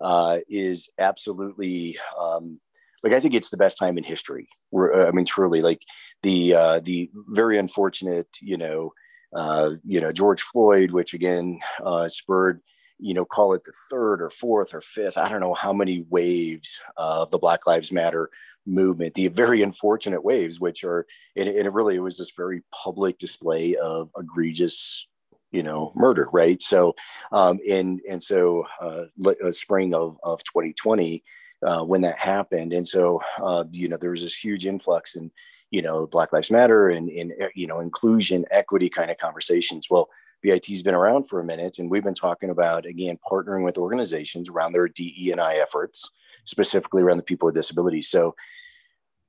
uh, 0.00 0.38
is 0.48 0.88
absolutely 0.98 1.98
um, 2.18 2.60
like 3.02 3.12
I 3.12 3.20
think 3.20 3.34
it's 3.34 3.50
the 3.50 3.56
best 3.56 3.78
time 3.78 3.98
in 3.98 4.04
history. 4.04 4.48
We're, 4.70 5.06
I 5.06 5.10
mean, 5.10 5.24
truly, 5.24 5.62
like 5.62 5.82
the 6.22 6.54
uh, 6.54 6.80
the 6.80 7.10
very 7.14 7.58
unfortunate, 7.58 8.28
you 8.40 8.56
know, 8.56 8.92
uh, 9.34 9.70
you 9.84 10.00
know 10.00 10.12
George 10.12 10.42
Floyd, 10.42 10.92
which 10.92 11.14
again 11.14 11.60
uh, 11.84 12.08
spurred, 12.08 12.60
you 12.98 13.14
know, 13.14 13.24
call 13.24 13.54
it 13.54 13.64
the 13.64 13.72
third 13.90 14.22
or 14.22 14.30
fourth 14.30 14.72
or 14.72 14.80
fifth. 14.80 15.18
I 15.18 15.28
don't 15.28 15.40
know 15.40 15.54
how 15.54 15.72
many 15.72 16.04
waves 16.08 16.78
of 16.96 17.30
the 17.30 17.38
Black 17.38 17.66
Lives 17.66 17.90
Matter 17.90 18.30
movement, 18.66 19.14
the 19.14 19.28
very 19.28 19.62
unfortunate 19.62 20.24
waves, 20.24 20.60
which 20.60 20.84
are, 20.84 21.06
and, 21.36 21.48
and 21.48 21.66
it 21.66 21.72
really 21.72 21.98
was 21.98 22.16
this 22.16 22.32
very 22.36 22.62
public 22.72 23.18
display 23.18 23.76
of 23.76 24.10
egregious 24.16 25.06
you 25.52 25.62
know 25.62 25.92
murder 25.94 26.28
right? 26.32 26.60
So 26.60 26.94
um 27.30 27.60
and 27.68 28.00
and 28.08 28.22
so 28.22 28.64
uh, 28.80 29.04
uh 29.26 29.52
spring 29.52 29.94
of 29.94 30.18
of 30.22 30.42
2020 30.44 31.22
uh, 31.64 31.84
when 31.84 32.00
that 32.00 32.18
happened 32.18 32.72
and 32.72 32.88
so 32.88 33.20
uh, 33.40 33.64
you 33.70 33.88
know 33.88 33.98
there 33.98 34.10
was 34.10 34.22
this 34.22 34.34
huge 34.34 34.66
influx 34.66 35.14
in 35.14 35.30
you 35.70 35.82
know 35.82 36.06
black 36.06 36.32
lives 36.32 36.50
matter 36.50 36.88
and 36.88 37.08
in 37.08 37.32
you 37.54 37.66
know 37.66 37.80
inclusion 37.80 38.44
equity 38.50 38.88
kind 38.88 39.10
of 39.10 39.18
conversations. 39.18 39.88
Well 39.90 40.08
bit's 40.42 40.82
been 40.82 40.94
around 40.94 41.28
for 41.28 41.38
a 41.38 41.44
minute 41.44 41.78
and 41.78 41.90
we've 41.90 42.02
been 42.02 42.14
talking 42.14 42.50
about 42.50 42.84
again 42.84 43.18
partnering 43.30 43.64
with 43.64 43.78
organizations 43.78 44.48
around 44.48 44.72
their 44.72 44.88
de 44.88 45.30
and 45.30 45.40
i 45.40 45.54
efforts 45.54 46.10
specifically 46.44 47.02
around 47.02 47.18
the 47.18 47.22
people 47.22 47.46
with 47.46 47.54
disabilities. 47.54 48.08
So 48.08 48.34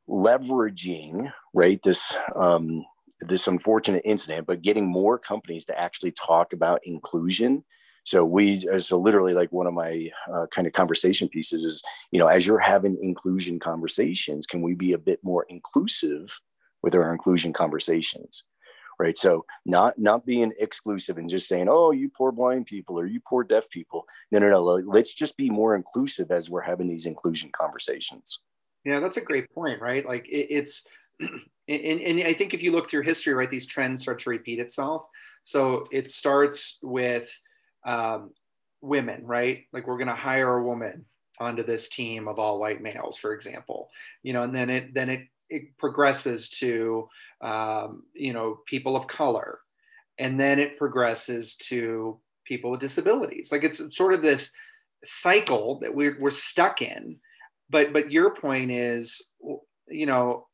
leveraging 0.10 1.32
right 1.53 1.82
this 1.84 2.13
um, 2.36 2.86
this 3.20 3.48
unfortunate 3.48 4.01
incident, 4.05 4.48
but 4.48 4.62
getting 4.62 4.86
more 4.86 5.17
companies 5.17 5.65
to 5.65 5.79
actually 5.79 6.12
talk 6.12 6.53
about 6.53 6.82
inclusion. 6.84 7.63
So 8.05 8.25
we, 8.25 8.58
so 8.79 9.00
literally, 9.00 9.34
like 9.34 9.53
one 9.53 9.65
of 9.65 9.74
my 9.74 10.10
uh, 10.34 10.48
kind 10.53 10.67
of 10.67 10.74
conversation 10.74 11.29
pieces 11.29 11.63
is, 11.63 11.82
you 12.12 12.20
know, 12.20 12.27
as 12.27 12.46
you're 12.46 12.60
having 12.60 12.98
inclusion 13.01 13.60
conversations, 13.60 14.46
can 14.46 14.62
we 14.62 14.74
be 14.74 14.91
a 14.91 14.98
bit 14.98 15.20
more 15.24 15.46
inclusive 15.48 16.38
with 16.82 16.96
our 16.96 17.13
inclusion 17.13 17.53
conversations 17.53 18.43
right? 19.00 19.18
So 19.18 19.46
not 19.66 19.98
not 19.98 20.26
being 20.26 20.54
exclusive 20.60 21.18
and 21.18 21.30
just 21.30 21.48
saying 21.48 21.68
oh 21.70 21.92
you 21.92 22.10
poor 22.10 22.32
blind 22.32 22.66
people 22.66 23.00
or 23.00 23.06
you 23.06 23.20
poor 23.20 23.44
deaf 23.44 23.70
people. 23.70 24.06
No 24.32 24.40
no 24.40 24.50
no 24.50 24.64
let's 24.64 25.14
just 25.14 25.38
be 25.38 25.50
more 25.50 25.76
inclusive 25.76 26.32
as 26.32 26.50
we're 26.50 26.62
having 26.62 26.88
these 26.88 27.06
inclusion 27.06 27.50
conversations. 27.52 28.40
Yeah 28.86 29.00
that's 29.00 29.18
a 29.18 29.22
great 29.22 29.54
point 29.54 29.82
right? 29.82 30.06
Like 30.06 30.28
it, 30.28 30.48
it's 30.54 30.86
and, 31.20 31.30
and 31.70 32.24
i 32.24 32.34
think 32.34 32.54
if 32.54 32.64
you 32.64 32.72
look 32.72 32.90
through 32.90 33.04
history 33.04 33.34
right 33.34 33.50
these 33.50 33.68
trends 33.68 34.02
start 34.02 34.20
to 34.20 34.30
repeat 34.30 34.60
itself. 34.60 35.06
So 35.44 35.88
it 35.92 36.10
starts 36.10 36.78
with 36.82 37.30
um, 37.86 38.32
women 38.82 39.26
right? 39.26 39.66
Like 39.74 39.88
we're 39.88 39.98
going 39.98 40.08
to 40.08 40.16
hire 40.16 40.58
a 40.58 40.64
woman 40.64 41.06
onto 41.40 41.64
this 41.64 41.90
team 41.90 42.28
of 42.28 42.40
all 42.40 42.60
white 42.60 42.82
males 42.82 43.18
for 43.18 43.34
example 43.34 43.90
you 44.22 44.34
know 44.34 44.44
and 44.44 44.54
then 44.54 44.70
it 44.70 44.94
then 44.94 45.10
it 45.10 45.28
it 45.53 45.77
progresses 45.77 46.50
to 46.50 47.07
um, 47.41 48.03
you 48.13 48.33
know 48.33 48.60
people 48.67 48.95
of 48.95 49.07
color. 49.07 49.60
And 50.19 50.39
then 50.39 50.60
it 50.60 50.77
progresses 50.77 51.55
to 51.69 52.19
people 52.45 52.69
with 52.69 52.79
disabilities. 52.79 53.51
Like 53.51 53.63
it's 53.63 53.81
sort 53.95 54.13
of 54.13 54.22
this 54.22 54.51
cycle 55.03 55.79
that 55.79 55.93
we're, 55.93 56.17
we're 56.19 56.29
stuck 56.29 56.81
in. 56.81 57.17
But 57.69 57.93
but 57.93 58.12
your 58.12 58.36
point 58.36 58.72
is 58.72 59.22
you 59.88 60.05
know 60.05 60.48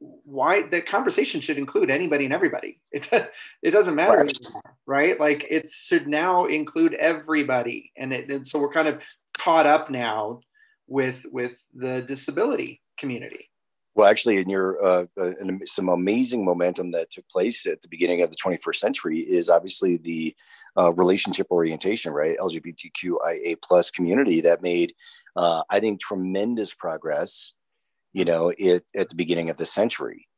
why 0.00 0.62
the 0.68 0.82
conversation 0.82 1.40
should 1.40 1.58
include 1.58 1.90
anybody 1.90 2.24
and 2.24 2.34
everybody. 2.34 2.80
It, 2.92 3.30
it 3.62 3.70
doesn't 3.70 3.94
matter 3.94 4.18
right. 4.18 4.36
anymore 4.36 4.62
right? 4.86 5.18
Like 5.18 5.46
it 5.50 5.68
should 5.68 6.06
now 6.06 6.46
include 6.46 6.94
everybody. 6.94 7.90
And, 7.96 8.12
it, 8.12 8.30
and 8.30 8.46
so 8.46 8.58
we're 8.58 8.72
kind 8.72 8.88
of 8.88 9.00
caught 9.38 9.66
up 9.66 9.90
now 9.90 10.40
with 10.86 11.24
with 11.32 11.56
the 11.74 12.02
disability 12.02 12.82
community 12.98 13.48
well, 13.94 14.08
actually, 14.08 14.38
in 14.38 14.48
your 14.48 14.84
uh, 14.84 15.06
uh 15.20 15.32
some 15.66 15.88
amazing 15.88 16.44
momentum 16.44 16.90
that 16.92 17.10
took 17.10 17.28
place 17.28 17.66
at 17.66 17.80
the 17.82 17.88
beginning 17.88 18.22
of 18.22 18.30
the 18.30 18.36
21st 18.36 18.76
century 18.76 19.20
is 19.20 19.48
obviously 19.48 19.98
the 19.98 20.34
uh, 20.76 20.92
relationship 20.94 21.46
orientation, 21.50 22.12
right? 22.12 22.36
LGBTQIA 22.38 23.56
plus 23.62 23.90
community 23.90 24.40
that 24.40 24.62
made, 24.62 24.94
uh, 25.36 25.62
I 25.70 25.78
think, 25.80 26.00
tremendous 26.00 26.74
progress. 26.74 27.52
You 28.12 28.24
know, 28.24 28.52
it, 28.56 28.84
at 28.94 29.08
the 29.08 29.16
beginning 29.16 29.50
of 29.50 29.56
the 29.56 29.66
century. 29.66 30.28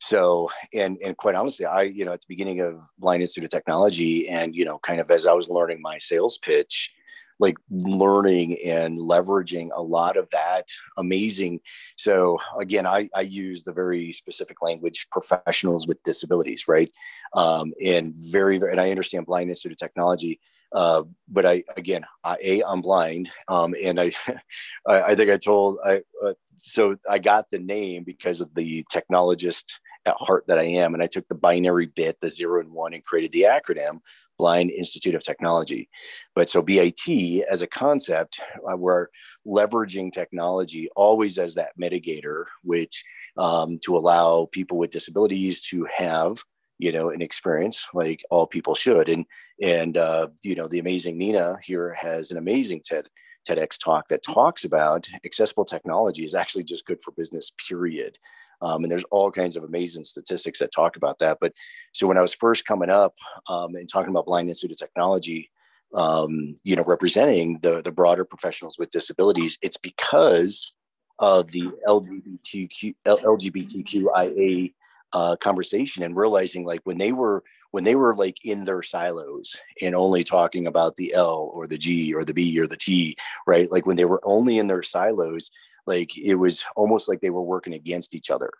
So, 0.00 0.50
and 0.74 0.98
and 1.04 1.16
quite 1.16 1.34
honestly, 1.34 1.64
I 1.64 1.82
you 1.82 2.04
know 2.04 2.12
at 2.12 2.20
the 2.20 2.26
beginning 2.28 2.60
of 2.60 2.80
Blind 2.98 3.22
Institute 3.22 3.44
of 3.44 3.50
Technology, 3.50 4.28
and 4.28 4.54
you 4.54 4.64
know, 4.64 4.78
kind 4.78 5.00
of 5.00 5.10
as 5.10 5.26
I 5.26 5.32
was 5.32 5.48
learning 5.48 5.80
my 5.80 5.98
sales 5.98 6.38
pitch, 6.38 6.90
like 7.38 7.56
learning 7.70 8.58
and 8.64 8.98
leveraging 8.98 9.68
a 9.74 9.82
lot 9.82 10.16
of 10.16 10.28
that 10.30 10.66
amazing. 10.96 11.60
So 11.96 12.38
again 12.60 12.86
i, 12.86 13.08
I 13.14 13.22
use 13.22 13.64
the 13.64 13.72
very 13.72 14.12
specific 14.12 14.62
language 14.62 15.06
professionals 15.10 15.86
with 15.86 16.02
disabilities 16.02 16.64
right? 16.68 16.90
Um, 17.34 17.72
and 17.84 18.14
very, 18.16 18.58
very 18.58 18.72
and 18.72 18.80
i 18.80 18.90
understand 18.90 19.26
blindness 19.26 19.62
due 19.62 19.68
to 19.70 19.76
technology 19.76 20.40
uh, 20.72 21.04
but 21.28 21.46
I 21.46 21.64
again, 21.76 22.04
I, 22.24 22.36
a 22.42 22.62
I'm 22.62 22.82
blind, 22.82 23.30
um, 23.48 23.74
and 23.82 24.00
I, 24.00 24.12
I, 24.86 25.02
I 25.02 25.14
think 25.14 25.30
I 25.30 25.36
told 25.36 25.78
I 25.84 26.02
uh, 26.24 26.34
so 26.56 26.96
I 27.08 27.18
got 27.18 27.50
the 27.50 27.58
name 27.58 28.04
because 28.04 28.40
of 28.40 28.54
the 28.54 28.84
technologist 28.92 29.64
at 30.04 30.16
heart 30.18 30.44
that 30.48 30.58
I 30.58 30.64
am, 30.64 30.94
and 30.94 31.02
I 31.02 31.06
took 31.06 31.26
the 31.28 31.34
binary 31.34 31.86
bit, 31.86 32.20
the 32.20 32.30
zero 32.30 32.60
and 32.60 32.72
one, 32.72 32.94
and 32.94 33.04
created 33.04 33.32
the 33.32 33.46
acronym 33.48 34.00
Blind 34.38 34.70
Institute 34.70 35.14
of 35.14 35.22
Technology. 35.22 35.88
But 36.34 36.48
so 36.48 36.62
BIT 36.62 37.44
as 37.50 37.62
a 37.62 37.66
concept, 37.66 38.40
uh, 38.70 38.76
we're 38.76 39.08
leveraging 39.46 40.12
technology 40.12 40.88
always 40.96 41.38
as 41.38 41.54
that 41.54 41.78
mitigator, 41.80 42.44
which 42.62 43.04
um, 43.36 43.78
to 43.84 43.96
allow 43.96 44.48
people 44.52 44.78
with 44.78 44.90
disabilities 44.90 45.62
to 45.62 45.86
have 45.96 46.38
you 46.78 46.92
know 46.92 47.10
an 47.10 47.22
experience 47.22 47.86
like 47.94 48.22
all 48.30 48.46
people 48.46 48.74
should 48.74 49.08
and 49.08 49.24
and 49.62 49.96
uh, 49.96 50.28
you 50.42 50.54
know 50.54 50.68
the 50.68 50.78
amazing 50.78 51.16
nina 51.16 51.56
here 51.62 51.94
has 51.94 52.30
an 52.30 52.36
amazing 52.36 52.82
ted 52.84 53.06
tedx 53.48 53.78
talk 53.78 54.08
that 54.08 54.22
talks 54.22 54.64
about 54.64 55.08
accessible 55.24 55.64
technology 55.64 56.24
is 56.24 56.34
actually 56.34 56.64
just 56.64 56.84
good 56.86 57.02
for 57.02 57.12
business 57.12 57.52
period 57.68 58.18
um, 58.62 58.82
and 58.82 58.90
there's 58.90 59.04
all 59.10 59.30
kinds 59.30 59.56
of 59.56 59.64
amazing 59.64 60.04
statistics 60.04 60.58
that 60.58 60.72
talk 60.72 60.96
about 60.96 61.18
that. 61.18 61.38
But 61.40 61.52
so 61.92 62.06
when 62.06 62.18
I 62.18 62.22
was 62.22 62.34
first 62.34 62.66
coming 62.66 62.90
up 62.90 63.14
um, 63.48 63.74
and 63.74 63.88
talking 63.88 64.10
about 64.10 64.26
Blind 64.26 64.48
Institute 64.48 64.72
of 64.72 64.78
Technology, 64.78 65.50
um, 65.94 66.56
you 66.64 66.76
know, 66.76 66.84
representing 66.84 67.58
the, 67.60 67.82
the 67.82 67.92
broader 67.92 68.24
professionals 68.24 68.78
with 68.78 68.90
disabilities, 68.90 69.58
it's 69.62 69.76
because 69.76 70.72
of 71.18 71.50
the 71.52 71.70
LGBTQ, 71.86 72.94
LGBTQIA 73.06 74.74
uh, 75.12 75.36
conversation 75.36 76.02
and 76.02 76.16
realizing 76.16 76.64
like 76.64 76.80
when 76.84 76.98
they 76.98 77.12
were 77.12 77.42
when 77.70 77.84
they 77.84 77.94
were 77.94 78.14
like 78.14 78.36
in 78.44 78.64
their 78.64 78.82
silos 78.82 79.54
and 79.82 79.94
only 79.94 80.24
talking 80.24 80.66
about 80.66 80.96
the 80.96 81.12
L 81.12 81.50
or 81.52 81.66
the 81.66 81.76
G 81.76 82.14
or 82.14 82.24
the 82.24 82.32
B 82.32 82.58
or 82.58 82.66
the 82.66 82.76
T, 82.76 83.16
right? 83.46 83.70
Like 83.70 83.86
when 83.86 83.96
they 83.96 84.04
were 84.04 84.20
only 84.24 84.58
in 84.58 84.66
their 84.66 84.82
silos, 84.82 85.50
like 85.86 86.16
it 86.16 86.34
was 86.34 86.64
almost 86.74 87.08
like 87.08 87.20
they 87.20 87.30
were 87.30 87.42
working 87.42 87.74
against 87.74 88.14
each 88.14 88.30
other. 88.30 88.50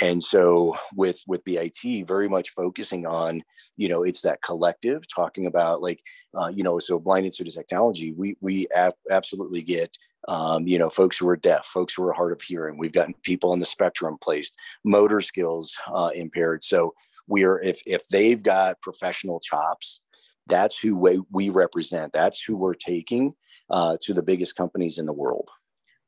And 0.00 0.22
so 0.22 0.76
with 0.94 1.22
with 1.26 1.42
bit 1.44 2.06
very 2.06 2.28
much 2.28 2.50
focusing 2.50 3.06
on 3.06 3.42
you 3.76 3.88
know 3.88 4.02
it's 4.02 4.20
that 4.22 4.42
collective 4.42 5.04
talking 5.08 5.46
about 5.46 5.80
like 5.80 6.00
uh, 6.34 6.48
you 6.48 6.62
know 6.62 6.78
so 6.78 6.98
blind 6.98 7.24
of 7.24 7.54
technology 7.54 8.12
we 8.12 8.36
we 8.42 8.66
absolutely 9.10 9.62
get 9.62 9.96
um, 10.28 10.66
you 10.66 10.78
know 10.78 10.90
folks 10.90 11.16
who 11.16 11.26
are 11.28 11.36
deaf 11.36 11.64
folks 11.64 11.94
who 11.94 12.04
are 12.04 12.12
hard 12.12 12.32
of 12.32 12.42
hearing. 12.42 12.76
We've 12.76 12.92
gotten 12.92 13.14
people 13.22 13.52
on 13.52 13.58
the 13.58 13.66
spectrum 13.66 14.18
placed 14.20 14.54
motor 14.84 15.22
skills 15.22 15.74
uh, 15.90 16.10
impaired. 16.14 16.62
So 16.62 16.92
we 17.26 17.44
are 17.44 17.58
if 17.62 17.80
if 17.86 18.06
they've 18.08 18.42
got 18.42 18.82
professional 18.82 19.40
chops 19.40 20.02
that's 20.46 20.78
who 20.78 20.96
we, 20.96 21.20
we 21.30 21.48
represent. 21.48 22.12
That's 22.12 22.40
who 22.42 22.56
we're 22.56 22.74
taking 22.74 23.34
uh, 23.70 23.96
to 24.02 24.14
the 24.14 24.22
biggest 24.22 24.56
companies 24.56 24.98
in 24.98 25.06
the 25.06 25.12
world 25.12 25.48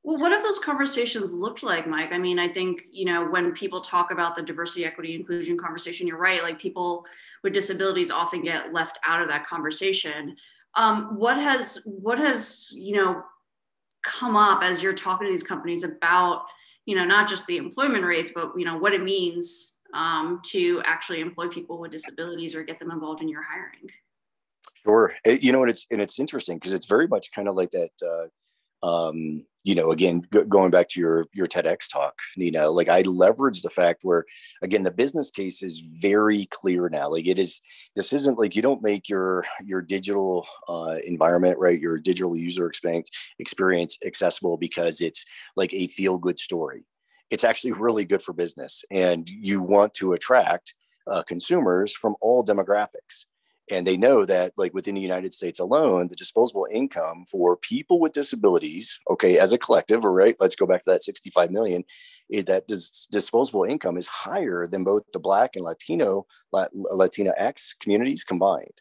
well, 0.08 0.18
what 0.18 0.32
have 0.32 0.42
those 0.42 0.58
conversations 0.58 1.34
looked 1.34 1.62
like, 1.62 1.86
Mike? 1.86 2.12
I 2.12 2.18
mean, 2.18 2.38
I 2.38 2.48
think, 2.48 2.84
you 2.90 3.04
know, 3.04 3.28
when 3.28 3.52
people 3.52 3.82
talk 3.82 4.10
about 4.10 4.34
the 4.34 4.40
diversity, 4.40 4.86
equity, 4.86 5.14
inclusion 5.14 5.58
conversation, 5.58 6.06
you're 6.06 6.16
right. 6.16 6.42
Like 6.42 6.58
people 6.58 7.04
with 7.44 7.52
disabilities 7.52 8.10
often 8.10 8.40
get 8.40 8.72
left 8.72 8.98
out 9.06 9.20
of 9.20 9.28
that 9.28 9.46
conversation. 9.46 10.34
Um, 10.76 11.18
what 11.18 11.36
has, 11.36 11.82
what 11.84 12.18
has, 12.18 12.68
you 12.72 12.96
know, 12.96 13.22
come 14.02 14.34
up 14.34 14.62
as 14.62 14.82
you're 14.82 14.94
talking 14.94 15.26
to 15.26 15.30
these 15.30 15.42
companies 15.42 15.84
about, 15.84 16.46
you 16.86 16.96
know, 16.96 17.04
not 17.04 17.28
just 17.28 17.46
the 17.46 17.58
employment 17.58 18.02
rates, 18.02 18.30
but, 18.34 18.52
you 18.56 18.64
know, 18.64 18.78
what 18.78 18.94
it 18.94 19.02
means 19.02 19.74
um, 19.92 20.40
to 20.46 20.80
actually 20.86 21.20
employ 21.20 21.48
people 21.48 21.78
with 21.78 21.90
disabilities 21.90 22.54
or 22.54 22.62
get 22.62 22.78
them 22.78 22.90
involved 22.90 23.20
in 23.20 23.28
your 23.28 23.42
hiring? 23.42 23.90
Sure. 24.86 25.12
It, 25.26 25.42
you 25.42 25.52
know, 25.52 25.60
and 25.60 25.70
it's, 25.70 25.84
and 25.90 26.00
it's 26.00 26.18
interesting 26.18 26.56
because 26.56 26.72
it's 26.72 26.86
very 26.86 27.06
much 27.06 27.30
kind 27.30 27.46
of 27.46 27.56
like 27.56 27.72
that, 27.72 27.90
uh, 28.02 28.28
um, 28.82 29.44
you 29.68 29.74
know, 29.74 29.90
again, 29.90 30.22
going 30.48 30.70
back 30.70 30.88
to 30.88 30.98
your 30.98 31.26
your 31.34 31.46
TEDx 31.46 31.90
talk, 31.92 32.18
Nina, 32.38 32.70
like 32.70 32.88
I 32.88 33.02
leverage 33.02 33.60
the 33.60 33.68
fact 33.68 34.00
where, 34.02 34.24
again, 34.62 34.82
the 34.82 34.90
business 34.90 35.30
case 35.30 35.62
is 35.62 35.80
very 35.80 36.46
clear 36.46 36.88
now. 36.88 37.10
Like 37.10 37.26
it 37.26 37.38
is, 37.38 37.60
this 37.94 38.14
isn't 38.14 38.38
like 38.38 38.56
you 38.56 38.62
don't 38.62 38.82
make 38.82 39.10
your 39.10 39.44
your 39.62 39.82
digital 39.82 40.48
uh, 40.68 40.96
environment, 41.04 41.58
right? 41.58 41.78
Your 41.78 41.98
digital 41.98 42.34
user 42.34 42.66
experience 42.66 43.10
experience 43.38 43.98
accessible 44.06 44.56
because 44.56 45.02
it's 45.02 45.22
like 45.54 45.74
a 45.74 45.88
feel 45.88 46.16
good 46.16 46.38
story. 46.38 46.86
It's 47.28 47.44
actually 47.44 47.72
really 47.72 48.06
good 48.06 48.22
for 48.22 48.32
business, 48.32 48.86
and 48.90 49.28
you 49.28 49.60
want 49.60 49.92
to 49.96 50.14
attract 50.14 50.72
uh, 51.06 51.24
consumers 51.24 51.92
from 51.92 52.16
all 52.22 52.42
demographics 52.42 53.26
and 53.70 53.86
they 53.86 53.96
know 53.96 54.24
that 54.24 54.52
like 54.56 54.74
within 54.74 54.94
the 54.94 55.00
united 55.00 55.32
states 55.32 55.58
alone 55.58 56.08
the 56.08 56.16
disposable 56.16 56.66
income 56.70 57.24
for 57.30 57.56
people 57.56 58.00
with 58.00 58.12
disabilities 58.12 58.98
okay 59.10 59.38
as 59.38 59.52
a 59.52 59.58
collective 59.58 60.04
all 60.04 60.10
right 60.10 60.36
let's 60.40 60.56
go 60.56 60.66
back 60.66 60.82
to 60.84 60.90
that 60.90 61.02
65 61.02 61.50
million 61.50 61.84
is 62.30 62.44
that 62.44 62.68
dis- 62.68 63.08
disposable 63.10 63.64
income 63.64 63.96
is 63.96 64.06
higher 64.06 64.66
than 64.66 64.84
both 64.84 65.02
the 65.12 65.18
black 65.18 65.56
and 65.56 65.64
latino 65.64 66.26
latina 66.52 67.32
x 67.36 67.74
communities 67.80 68.24
combined. 68.24 68.80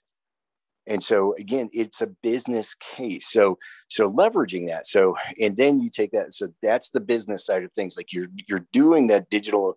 And 0.86 1.04
so 1.04 1.36
again 1.38 1.70
it's 1.74 2.02
a 2.02 2.08
business 2.08 2.76
case. 2.76 3.32
So 3.32 3.58
so 3.90 4.12
leveraging 4.12 4.68
that. 4.68 4.88
So 4.88 5.16
and 5.40 5.58
then 5.58 5.80
you 5.80 5.90
take 5.90 6.12
that 6.12 6.34
so 6.34 6.50
that's 6.64 6.90
the 6.90 7.00
business 7.00 7.46
side 7.46 7.64
of 7.64 7.72
things. 7.74 7.98
Like 7.98 8.14
you're 8.14 8.28
you're 8.48 8.68
doing 8.72 9.08
that 9.08 9.30
digital 9.30 9.76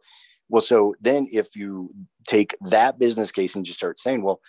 well 0.49 0.62
so 0.62 0.95
then 1.00 1.26
if 1.33 1.55
you 1.57 1.90
take 2.26 2.57
that 2.61 2.99
business 2.99 3.31
case 3.31 3.55
and 3.55 3.64
just 3.64 3.79
start 3.79 3.99
saying 3.99 4.23
well 4.23 4.40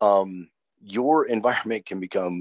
um, 0.00 0.48
your 0.82 1.26
environment 1.26 1.84
can 1.84 2.00
become 2.00 2.40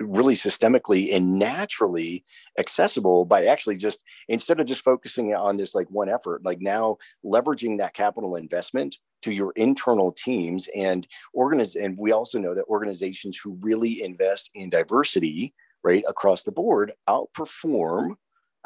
really 0.00 0.34
systemically 0.34 1.14
and 1.14 1.38
naturally 1.38 2.24
accessible 2.58 3.24
by 3.24 3.44
actually 3.44 3.76
just 3.76 4.00
instead 4.28 4.58
of 4.58 4.66
just 4.66 4.82
focusing 4.82 5.34
on 5.34 5.56
this 5.56 5.74
like 5.74 5.88
one 5.90 6.08
effort 6.08 6.44
like 6.44 6.60
now 6.60 6.96
leveraging 7.24 7.78
that 7.78 7.94
capital 7.94 8.34
investment 8.34 8.96
to 9.22 9.32
your 9.32 9.52
internal 9.52 10.10
teams 10.10 10.68
and 10.74 11.06
organize 11.32 11.76
and 11.76 11.96
we 11.96 12.10
also 12.10 12.38
know 12.38 12.54
that 12.54 12.64
organizations 12.64 13.38
who 13.38 13.56
really 13.60 14.02
invest 14.02 14.50
in 14.54 14.70
diversity 14.70 15.54
right 15.84 16.02
across 16.08 16.42
the 16.42 16.52
board 16.52 16.92
outperform 17.08 18.14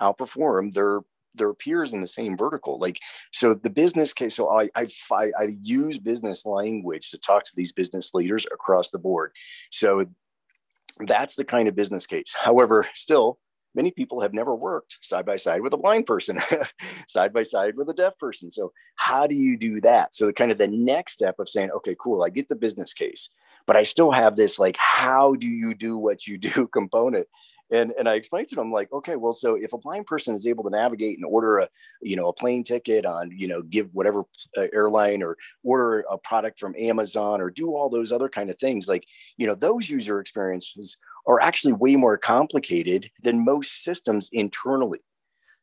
outperform 0.00 0.72
their 0.72 1.00
their 1.34 1.54
peers 1.54 1.94
in 1.94 2.00
the 2.00 2.06
same 2.06 2.36
vertical 2.36 2.78
like 2.78 2.98
so 3.32 3.54
the 3.54 3.70
business 3.70 4.12
case 4.12 4.36
so 4.36 4.50
I, 4.50 4.68
I 4.74 4.86
i 5.10 5.56
use 5.60 5.98
business 5.98 6.44
language 6.44 7.10
to 7.10 7.18
talk 7.18 7.44
to 7.44 7.52
these 7.56 7.72
business 7.72 8.14
leaders 8.14 8.46
across 8.52 8.90
the 8.90 8.98
board. 8.98 9.32
So 9.70 10.02
that's 11.06 11.36
the 11.36 11.44
kind 11.44 11.68
of 11.68 11.74
business 11.74 12.06
case. 12.06 12.32
However 12.38 12.86
still 12.94 13.38
many 13.74 13.90
people 13.90 14.20
have 14.20 14.34
never 14.34 14.54
worked 14.54 14.98
side 15.00 15.24
by 15.24 15.36
side 15.36 15.62
with 15.62 15.72
a 15.72 15.78
blind 15.78 16.06
person 16.06 16.38
side 17.08 17.32
by 17.32 17.42
side 17.42 17.74
with 17.76 17.88
a 17.88 17.94
deaf 17.94 18.18
person. 18.18 18.50
So 18.50 18.72
how 18.96 19.26
do 19.26 19.34
you 19.34 19.56
do 19.56 19.80
that? 19.80 20.14
So 20.14 20.26
the 20.26 20.32
kind 20.32 20.52
of 20.52 20.58
the 20.58 20.68
next 20.68 21.12
step 21.12 21.36
of 21.38 21.48
saying 21.48 21.70
okay 21.76 21.96
cool 22.00 22.22
i 22.22 22.28
get 22.28 22.48
the 22.48 22.54
business 22.54 22.92
case 22.92 23.30
but 23.66 23.76
i 23.76 23.82
still 23.82 24.10
have 24.10 24.36
this 24.36 24.58
like 24.58 24.76
how 24.78 25.34
do 25.34 25.46
you 25.46 25.74
do 25.74 25.96
what 25.96 26.26
you 26.26 26.38
do 26.38 26.66
component 26.72 27.26
and 27.72 27.92
and 27.98 28.08
I 28.08 28.14
explained 28.14 28.48
to 28.48 28.54
them 28.54 28.70
like, 28.70 28.92
okay, 28.92 29.16
well, 29.16 29.32
so 29.32 29.54
if 29.54 29.72
a 29.72 29.78
blind 29.78 30.06
person 30.06 30.34
is 30.34 30.46
able 30.46 30.62
to 30.64 30.70
navigate 30.70 31.16
and 31.16 31.24
order 31.24 31.58
a, 31.58 31.68
you 32.02 32.16
know, 32.16 32.28
a 32.28 32.32
plane 32.32 32.62
ticket 32.62 33.06
on, 33.06 33.30
you 33.32 33.48
know, 33.48 33.62
give 33.62 33.88
whatever 33.92 34.24
uh, 34.56 34.66
airline 34.72 35.22
or 35.22 35.36
order 35.64 36.04
a 36.10 36.18
product 36.18 36.60
from 36.60 36.74
Amazon 36.78 37.40
or 37.40 37.50
do 37.50 37.74
all 37.74 37.88
those 37.88 38.12
other 38.12 38.28
kind 38.28 38.50
of 38.50 38.58
things, 38.58 38.86
like, 38.88 39.04
you 39.36 39.46
know, 39.46 39.54
those 39.54 39.88
user 39.88 40.20
experiences 40.20 40.98
are 41.26 41.40
actually 41.40 41.72
way 41.72 41.96
more 41.96 42.18
complicated 42.18 43.10
than 43.22 43.44
most 43.44 43.82
systems 43.82 44.28
internally. 44.32 45.00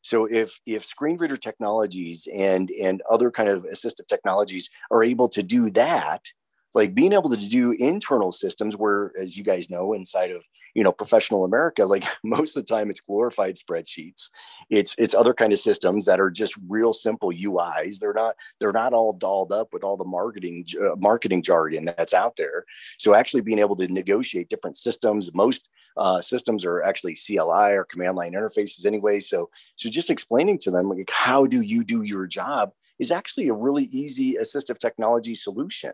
So 0.01 0.25
if 0.25 0.59
if 0.65 0.85
screen 0.85 1.17
reader 1.17 1.37
technologies 1.37 2.27
and 2.33 2.71
and 2.71 3.01
other 3.09 3.31
kind 3.31 3.49
of 3.49 3.63
assistive 3.63 4.07
technologies 4.07 4.69
are 4.91 5.03
able 5.03 5.27
to 5.29 5.43
do 5.43 5.69
that, 5.71 6.25
like 6.73 6.95
being 6.95 7.13
able 7.13 7.29
to 7.29 7.49
do 7.49 7.71
internal 7.71 8.31
systems 8.31 8.77
where 8.77 9.11
as 9.19 9.35
you 9.37 9.43
guys 9.43 9.69
know 9.69 9.93
inside 9.93 10.31
of 10.31 10.41
you 10.75 10.83
know 10.83 10.91
professional 10.91 11.43
america 11.43 11.85
like 11.85 12.05
most 12.23 12.55
of 12.55 12.65
the 12.65 12.73
time 12.73 12.89
it's 12.89 13.01
glorified 13.01 13.55
spreadsheets. 13.55 14.29
It's 14.69 14.95
it's 14.97 15.13
other 15.13 15.33
kind 15.33 15.51
of 15.53 15.59
systems 15.59 16.05
that 16.05 16.19
are 16.19 16.29
just 16.29 16.53
real 16.67 16.93
simple 16.93 17.31
uis 17.31 17.99
they're 17.99 18.13
not 18.13 18.35
they're 18.59 18.71
not 18.71 18.93
all 18.93 19.13
dolled 19.13 19.51
up 19.51 19.73
with 19.73 19.83
all 19.83 19.97
the 19.97 20.05
marketing 20.05 20.65
uh, 20.81 20.95
marketing 20.97 21.41
jargon 21.41 21.85
that's 21.85 22.13
out 22.13 22.35
there. 22.35 22.65
So 22.97 23.15
actually 23.15 23.41
being 23.41 23.59
able 23.59 23.75
to 23.77 23.87
negotiate 23.87 24.49
different 24.49 24.77
systems 24.77 25.33
most 25.33 25.69
uh, 25.97 26.21
systems 26.21 26.63
are 26.65 26.83
actually 26.83 27.15
cli 27.15 27.73
or 27.73 27.83
command 27.83 28.15
line 28.15 28.33
interfaces 28.33 28.85
anyway. 28.85 29.19
So 29.19 29.49
so 29.75 29.89
just 29.89 30.09
explaining 30.09 30.59
to 30.59 30.71
them 30.71 30.89
like 30.89 31.09
how 31.11 31.45
do 31.45 31.61
you 31.61 31.83
do 31.83 32.03
your 32.03 32.27
job 32.27 32.71
is 32.99 33.11
actually 33.11 33.47
a 33.47 33.53
really 33.53 33.85
easy 33.85 34.35
assistive 34.35 34.77
technology 34.77 35.33
solution 35.33 35.93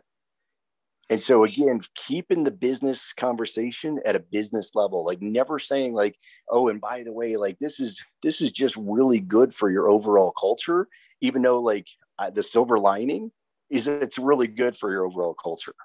and 1.10 1.22
so 1.22 1.44
again 1.44 1.80
keeping 1.96 2.44
the 2.44 2.52
business 2.52 3.14
conversation 3.14 4.00
at 4.06 4.16
a 4.16 4.20
business 4.20 4.72
level 4.76 5.06
like 5.06 5.22
never 5.22 5.60
saying 5.60 5.94
like 5.94 6.18
oh 6.50 6.68
and 6.68 6.82
by 6.82 7.04
the 7.04 7.14
way 7.14 7.38
like 7.38 7.58
this 7.60 7.80
is 7.80 8.04
this 8.24 8.42
is 8.42 8.52
just 8.52 8.76
really 8.78 9.20
good 9.20 9.54
for 9.54 9.70
your 9.70 9.90
overall 9.90 10.34
culture 10.40 10.88
even 11.22 11.42
though 11.42 11.60
like 11.60 11.88
uh, 12.20 12.30
the 12.30 12.44
silver 12.44 12.80
lining 12.80 13.32
is 13.70 13.86
that 13.86 14.02
it's 14.02 14.18
really 14.18 14.48
good 14.48 14.78
for 14.78 14.92
your 14.92 15.06
overall 15.06 15.34
culture. 15.34 15.76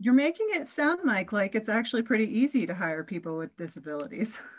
You're 0.00 0.14
making 0.14 0.48
it 0.50 0.68
sound 0.68 1.00
like 1.04 1.32
like 1.32 1.54
it's 1.54 1.68
actually 1.68 2.02
pretty 2.02 2.26
easy 2.26 2.66
to 2.66 2.74
hire 2.74 3.04
people 3.04 3.36
with 3.36 3.56
disabilities. 3.56 4.40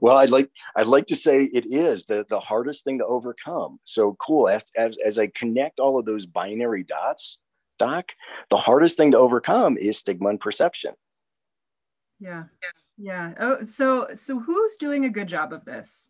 Well 0.00 0.16
i'd 0.16 0.30
like 0.30 0.50
i'd 0.76 0.86
like 0.86 1.06
to 1.08 1.16
say 1.16 1.42
it 1.42 1.66
is 1.66 2.06
the 2.06 2.24
the 2.30 2.40
hardest 2.40 2.84
thing 2.84 2.98
to 2.98 3.04
overcome. 3.04 3.80
So 3.84 4.16
cool. 4.18 4.48
As, 4.48 4.64
as 4.76 4.96
as 5.04 5.18
i 5.18 5.26
connect 5.26 5.78
all 5.78 5.98
of 5.98 6.06
those 6.06 6.24
binary 6.24 6.84
dots 6.84 7.38
doc, 7.78 8.12
the 8.50 8.56
hardest 8.56 8.96
thing 8.96 9.12
to 9.12 9.18
overcome 9.18 9.76
is 9.76 9.98
stigma 9.98 10.28
and 10.28 10.40
perception. 10.40 10.94
Yeah. 12.18 12.44
Yeah. 12.98 13.34
Oh, 13.38 13.64
so 13.64 14.08
so 14.14 14.40
who's 14.40 14.76
doing 14.76 15.04
a 15.04 15.10
good 15.10 15.28
job 15.28 15.52
of 15.52 15.64
this? 15.64 16.08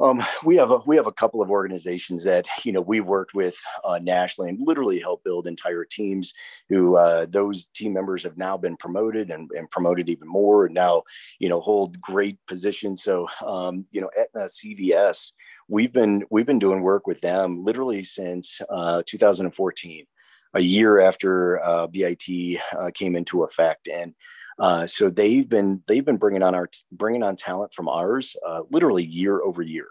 Um, 0.00 0.24
we 0.44 0.56
have 0.56 0.70
a 0.72 0.78
we 0.86 0.96
have 0.96 1.06
a 1.06 1.12
couple 1.12 1.40
of 1.40 1.50
organizations 1.50 2.24
that 2.24 2.46
you 2.64 2.72
know 2.72 2.80
we 2.80 3.00
worked 3.00 3.34
with 3.34 3.56
uh, 3.84 3.98
nationally 3.98 4.50
and 4.50 4.58
literally 4.60 4.98
help 4.98 5.22
build 5.24 5.46
entire 5.46 5.84
teams. 5.84 6.32
Who 6.68 6.96
uh, 6.96 7.26
those 7.28 7.68
team 7.68 7.92
members 7.92 8.24
have 8.24 8.36
now 8.36 8.56
been 8.56 8.76
promoted 8.76 9.30
and, 9.30 9.48
and 9.56 9.70
promoted 9.70 10.08
even 10.08 10.28
more, 10.28 10.66
and 10.66 10.74
now 10.74 11.02
you 11.38 11.48
know 11.48 11.60
hold 11.60 12.00
great 12.00 12.38
positions. 12.46 13.02
So 13.02 13.28
um, 13.44 13.84
you 13.92 14.00
know, 14.00 14.10
Aetna 14.18 14.46
CVS, 14.46 15.32
we've 15.68 15.92
been 15.92 16.24
we've 16.30 16.46
been 16.46 16.58
doing 16.58 16.82
work 16.82 17.06
with 17.06 17.20
them 17.20 17.64
literally 17.64 18.02
since 18.02 18.60
uh, 18.68 19.02
2014 19.06 20.06
a 20.54 20.60
year 20.60 21.00
after 21.00 21.62
uh, 21.62 21.86
BIT 21.86 22.60
uh, 22.78 22.90
came 22.94 23.16
into 23.16 23.42
effect, 23.42 23.88
and 23.88 24.14
uh, 24.58 24.86
so 24.86 25.10
they've 25.10 25.48
been 25.48 25.82
they've 25.86 26.04
been 26.04 26.16
bringing 26.16 26.42
on 26.42 26.54
our 26.54 26.68
bringing 26.92 27.22
on 27.22 27.36
talent 27.36 27.72
from 27.74 27.88
ours 27.88 28.36
uh, 28.46 28.62
literally 28.70 29.04
year 29.04 29.42
over 29.42 29.62
year, 29.62 29.88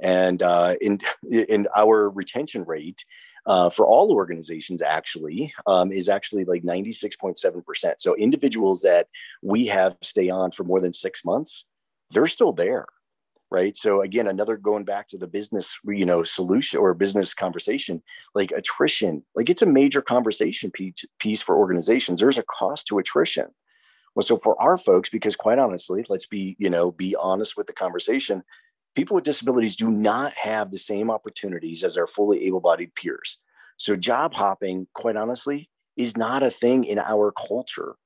and 0.00 0.42
uh, 0.42 0.74
in 0.80 1.00
in 1.30 1.66
our 1.76 2.10
retention 2.10 2.64
rate. 2.64 3.04
Uh, 3.46 3.68
for 3.68 3.86
all 3.86 4.10
organizations 4.10 4.80
actually 4.80 5.52
um, 5.66 5.92
is 5.92 6.08
actually 6.08 6.46
like 6.46 6.62
96.7% 6.62 7.94
so 7.98 8.16
individuals 8.16 8.80
that 8.80 9.06
we 9.42 9.66
have 9.66 9.94
stay 10.00 10.30
on 10.30 10.50
for 10.50 10.64
more 10.64 10.80
than 10.80 10.94
six 10.94 11.26
months 11.26 11.66
they're 12.10 12.26
still 12.26 12.54
there 12.54 12.86
right? 13.50 13.76
So 13.76 14.02
again 14.02 14.26
another 14.26 14.56
going 14.56 14.84
back 14.84 15.08
to 15.08 15.18
the 15.18 15.26
business 15.26 15.76
you 15.84 16.06
know 16.06 16.24
solution 16.24 16.78
or 16.78 16.94
business 16.94 17.34
conversation 17.34 18.02
like 18.34 18.52
attrition 18.52 19.24
like 19.34 19.50
it's 19.50 19.62
a 19.62 19.66
major 19.66 20.02
conversation 20.02 20.70
piece, 20.70 21.42
for 21.42 21.56
organizations. 21.56 22.20
There's 22.20 22.38
a 22.38 22.44
cost 22.44 22.86
to 22.88 22.98
attrition. 22.98 23.46
Well 24.14 24.24
so 24.24 24.38
for 24.38 24.60
our 24.60 24.78
folks 24.78 25.10
because 25.10 25.36
quite 25.36 25.58
honestly 25.58 26.04
let's 26.08 26.26
be 26.26 26.56
you 26.58 26.70
know 26.70 26.90
be 26.90 27.16
honest 27.16 27.56
with 27.56 27.66
the 27.66 27.72
conversation 27.72 28.42
people 28.94 29.14
with 29.14 29.24
disabilities 29.24 29.76
do 29.76 29.90
not 29.90 30.32
have 30.34 30.70
the 30.70 30.78
same 30.78 31.10
opportunities 31.10 31.82
as 31.82 31.96
their 31.96 32.06
fully 32.06 32.44
able-bodied 32.46 32.94
peers. 32.94 33.38
So 33.76 33.96
job 33.96 34.34
hopping 34.34 34.86
quite 34.94 35.16
honestly 35.16 35.68
is 35.96 36.16
not 36.16 36.42
a 36.42 36.50
thing 36.50 36.84
in 36.84 36.98
our 36.98 37.32
culture 37.32 37.96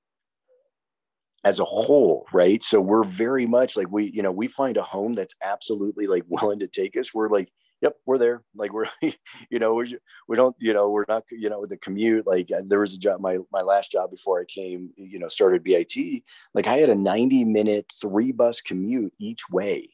as 1.44 1.60
a 1.60 1.64
whole, 1.64 2.26
right? 2.32 2.62
So 2.62 2.80
we're 2.80 3.04
very 3.04 3.46
much 3.46 3.76
like 3.76 3.90
we, 3.90 4.10
you 4.10 4.22
know, 4.22 4.32
we 4.32 4.48
find 4.48 4.76
a 4.76 4.82
home 4.82 5.14
that's 5.14 5.34
absolutely 5.42 6.06
like 6.06 6.24
willing 6.28 6.60
to 6.60 6.68
take 6.68 6.96
us. 6.96 7.14
We're 7.14 7.28
like, 7.28 7.50
yep, 7.80 7.94
we're 8.06 8.18
there. 8.18 8.42
Like 8.54 8.72
we're, 8.72 8.88
you 9.02 9.58
know, 9.58 9.74
we 9.74 9.96
we 10.28 10.36
don't, 10.36 10.56
you 10.58 10.72
know, 10.72 10.90
we're 10.90 11.04
not, 11.08 11.24
you 11.30 11.48
know, 11.48 11.60
with 11.60 11.70
the 11.70 11.76
commute. 11.76 12.26
Like 12.26 12.48
uh, 12.54 12.62
there 12.66 12.80
was 12.80 12.94
a 12.94 12.98
job, 12.98 13.20
my 13.20 13.38
my 13.52 13.62
last 13.62 13.92
job 13.92 14.10
before 14.10 14.40
I 14.40 14.44
came, 14.44 14.90
you 14.96 15.18
know, 15.18 15.28
started 15.28 15.64
BIT. 15.64 16.22
Like 16.54 16.66
I 16.66 16.76
had 16.76 16.90
a 16.90 16.94
ninety 16.94 17.44
minute 17.44 17.90
three 18.00 18.32
bus 18.32 18.60
commute 18.60 19.12
each 19.18 19.48
way. 19.50 19.90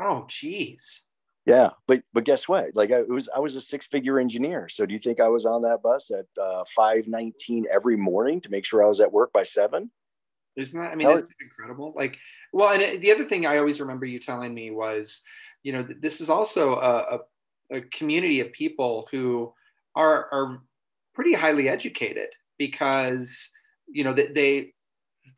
Oh, 0.00 0.26
geez. 0.28 1.02
Yeah, 1.44 1.70
but 1.88 2.02
but 2.12 2.24
guess 2.24 2.48
what? 2.48 2.66
Like 2.74 2.92
I 2.92 3.00
it 3.00 3.08
was 3.08 3.28
I 3.34 3.40
was 3.40 3.56
a 3.56 3.60
six 3.60 3.86
figure 3.86 4.20
engineer. 4.20 4.68
So 4.68 4.86
do 4.86 4.94
you 4.94 5.00
think 5.00 5.18
I 5.18 5.28
was 5.28 5.44
on 5.44 5.62
that 5.62 5.82
bus 5.82 6.10
at 6.10 6.26
uh, 6.40 6.64
five 6.74 7.08
nineteen 7.08 7.66
every 7.70 7.96
morning 7.96 8.40
to 8.42 8.50
make 8.50 8.64
sure 8.64 8.84
I 8.84 8.88
was 8.88 9.00
at 9.00 9.12
work 9.12 9.32
by 9.32 9.42
seven? 9.42 9.90
Isn't 10.56 10.80
that? 10.80 10.92
I 10.92 10.94
mean, 10.94 11.08
isn't 11.08 11.28
incredible? 11.40 11.92
Like, 11.96 12.18
well, 12.52 12.70
and 12.70 13.00
the 13.00 13.12
other 13.12 13.24
thing 13.24 13.46
I 13.46 13.58
always 13.58 13.80
remember 13.80 14.04
you 14.04 14.18
telling 14.18 14.52
me 14.52 14.70
was, 14.70 15.22
you 15.62 15.72
know, 15.72 15.86
this 16.00 16.20
is 16.20 16.28
also 16.28 16.74
a, 16.74 17.18
a, 17.70 17.76
a 17.78 17.80
community 17.80 18.40
of 18.40 18.52
people 18.52 19.08
who 19.10 19.52
are 19.94 20.28
are 20.32 20.62
pretty 21.14 21.32
highly 21.32 21.68
educated 21.68 22.28
because 22.58 23.50
you 23.88 24.04
know 24.04 24.12
they 24.12 24.72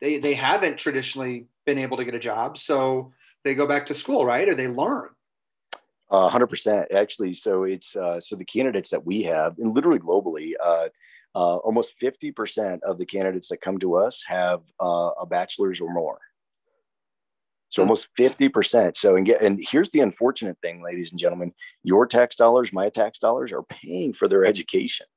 they 0.01 0.19
they 0.19 0.33
haven't 0.33 0.77
traditionally 0.77 1.47
been 1.65 1.77
able 1.79 1.97
to 1.97 2.05
get 2.05 2.15
a 2.15 2.19
job, 2.19 2.57
so 2.57 3.13
they 3.43 3.55
go 3.55 3.67
back 3.67 3.85
to 3.85 3.93
school, 3.93 4.25
right, 4.25 4.47
or 4.47 4.55
they 4.55 4.67
learn. 4.67 5.09
hundred 6.29 6.47
percent, 6.47 6.91
actually. 6.91 7.33
So 7.33 7.63
it's 7.63 7.95
uh, 7.95 8.19
so 8.19 8.35
the 8.35 8.45
candidates 8.45 8.89
that 8.89 9.05
we 9.05 9.23
have, 9.23 9.57
and 9.57 9.73
literally 9.73 9.99
globally, 9.99 10.53
uh, 10.63 10.89
uh, 11.35 11.57
almost 11.57 11.95
50% 12.01 12.79
of 12.83 12.97
the 12.97 13.05
candidates 13.05 13.49
that 13.49 13.61
come 13.61 13.77
to 13.79 13.95
us 13.95 14.23
have 14.25 14.61
uh, 14.79 15.11
a 15.19 15.25
bachelor's 15.25 15.81
or 15.81 15.93
more. 15.93 16.19
So 17.69 17.83
hmm. 17.83 17.89
almost 17.89 18.07
50%. 18.17 18.95
So, 18.95 19.17
and, 19.17 19.25
get, 19.25 19.41
and 19.41 19.59
here's 19.69 19.89
the 19.89 19.99
unfortunate 19.99 20.57
thing, 20.61 20.81
ladies 20.81 21.11
and 21.11 21.19
gentlemen, 21.19 21.53
your 21.83 22.07
tax 22.07 22.35
dollars, 22.35 22.71
my 22.71 22.89
tax 22.89 23.19
dollars 23.19 23.51
are 23.51 23.63
paying 23.63 24.13
for 24.13 24.27
their 24.27 24.45
education. 24.45 25.07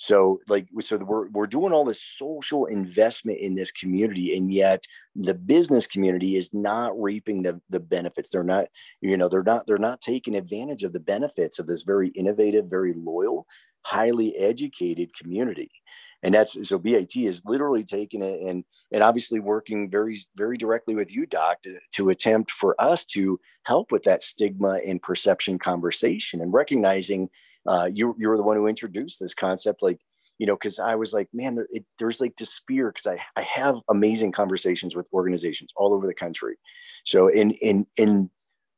So 0.00 0.40
like, 0.48 0.68
so 0.80 0.96
we're, 0.96 1.28
we're 1.30 1.48
doing 1.48 1.72
all 1.72 1.84
this 1.84 2.00
social 2.00 2.66
investment 2.66 3.38
in 3.40 3.56
this 3.56 3.72
community. 3.72 4.36
And 4.36 4.52
yet 4.52 4.84
the 5.16 5.34
business 5.34 5.88
community 5.88 6.36
is 6.36 6.54
not 6.54 7.00
reaping 7.00 7.42
the, 7.42 7.60
the 7.68 7.80
benefits. 7.80 8.30
They're 8.30 8.44
not, 8.44 8.66
you 9.00 9.16
know, 9.16 9.28
they're 9.28 9.42
not, 9.42 9.66
they're 9.66 9.76
not 9.76 10.00
taking 10.00 10.36
advantage 10.36 10.84
of 10.84 10.92
the 10.92 11.00
benefits 11.00 11.58
of 11.58 11.66
this 11.66 11.82
very 11.82 12.08
innovative, 12.10 12.66
very 12.66 12.94
loyal, 12.94 13.44
highly 13.82 14.36
educated 14.36 15.14
community. 15.14 15.70
And 16.22 16.34
that's 16.34 16.68
so 16.68 16.78
BIT 16.78 17.16
is 17.16 17.42
literally 17.44 17.84
taking 17.84 18.22
it 18.22 18.40
and 18.42 18.64
and 18.92 19.02
obviously 19.02 19.38
working 19.38 19.88
very 19.88 20.20
very 20.36 20.56
directly 20.56 20.94
with 20.94 21.12
you 21.12 21.26
doc 21.26 21.62
to, 21.62 21.78
to 21.92 22.10
attempt 22.10 22.50
for 22.50 22.74
us 22.80 23.04
to 23.06 23.38
help 23.62 23.92
with 23.92 24.02
that 24.04 24.22
stigma 24.22 24.80
and 24.84 25.00
perception 25.00 25.58
conversation 25.58 26.40
and 26.40 26.52
recognizing 26.52 27.28
uh, 27.68 27.88
you 27.92 28.16
you 28.18 28.28
were 28.28 28.36
the 28.36 28.42
one 28.42 28.56
who 28.56 28.66
introduced 28.66 29.20
this 29.20 29.34
concept 29.34 29.80
like 29.80 30.00
you 30.38 30.46
know 30.46 30.56
because 30.56 30.80
i 30.80 30.96
was 30.96 31.12
like 31.12 31.28
man 31.32 31.54
there, 31.54 31.68
it, 31.70 31.84
there's 32.00 32.20
like 32.20 32.34
despair 32.34 32.90
because 32.90 33.06
I, 33.06 33.40
I 33.40 33.42
have 33.42 33.76
amazing 33.88 34.32
conversations 34.32 34.96
with 34.96 35.08
organizations 35.12 35.70
all 35.76 35.94
over 35.94 36.06
the 36.06 36.14
country. 36.14 36.56
So 37.04 37.28
in 37.28 37.52
in 37.52 37.86
in 37.96 38.30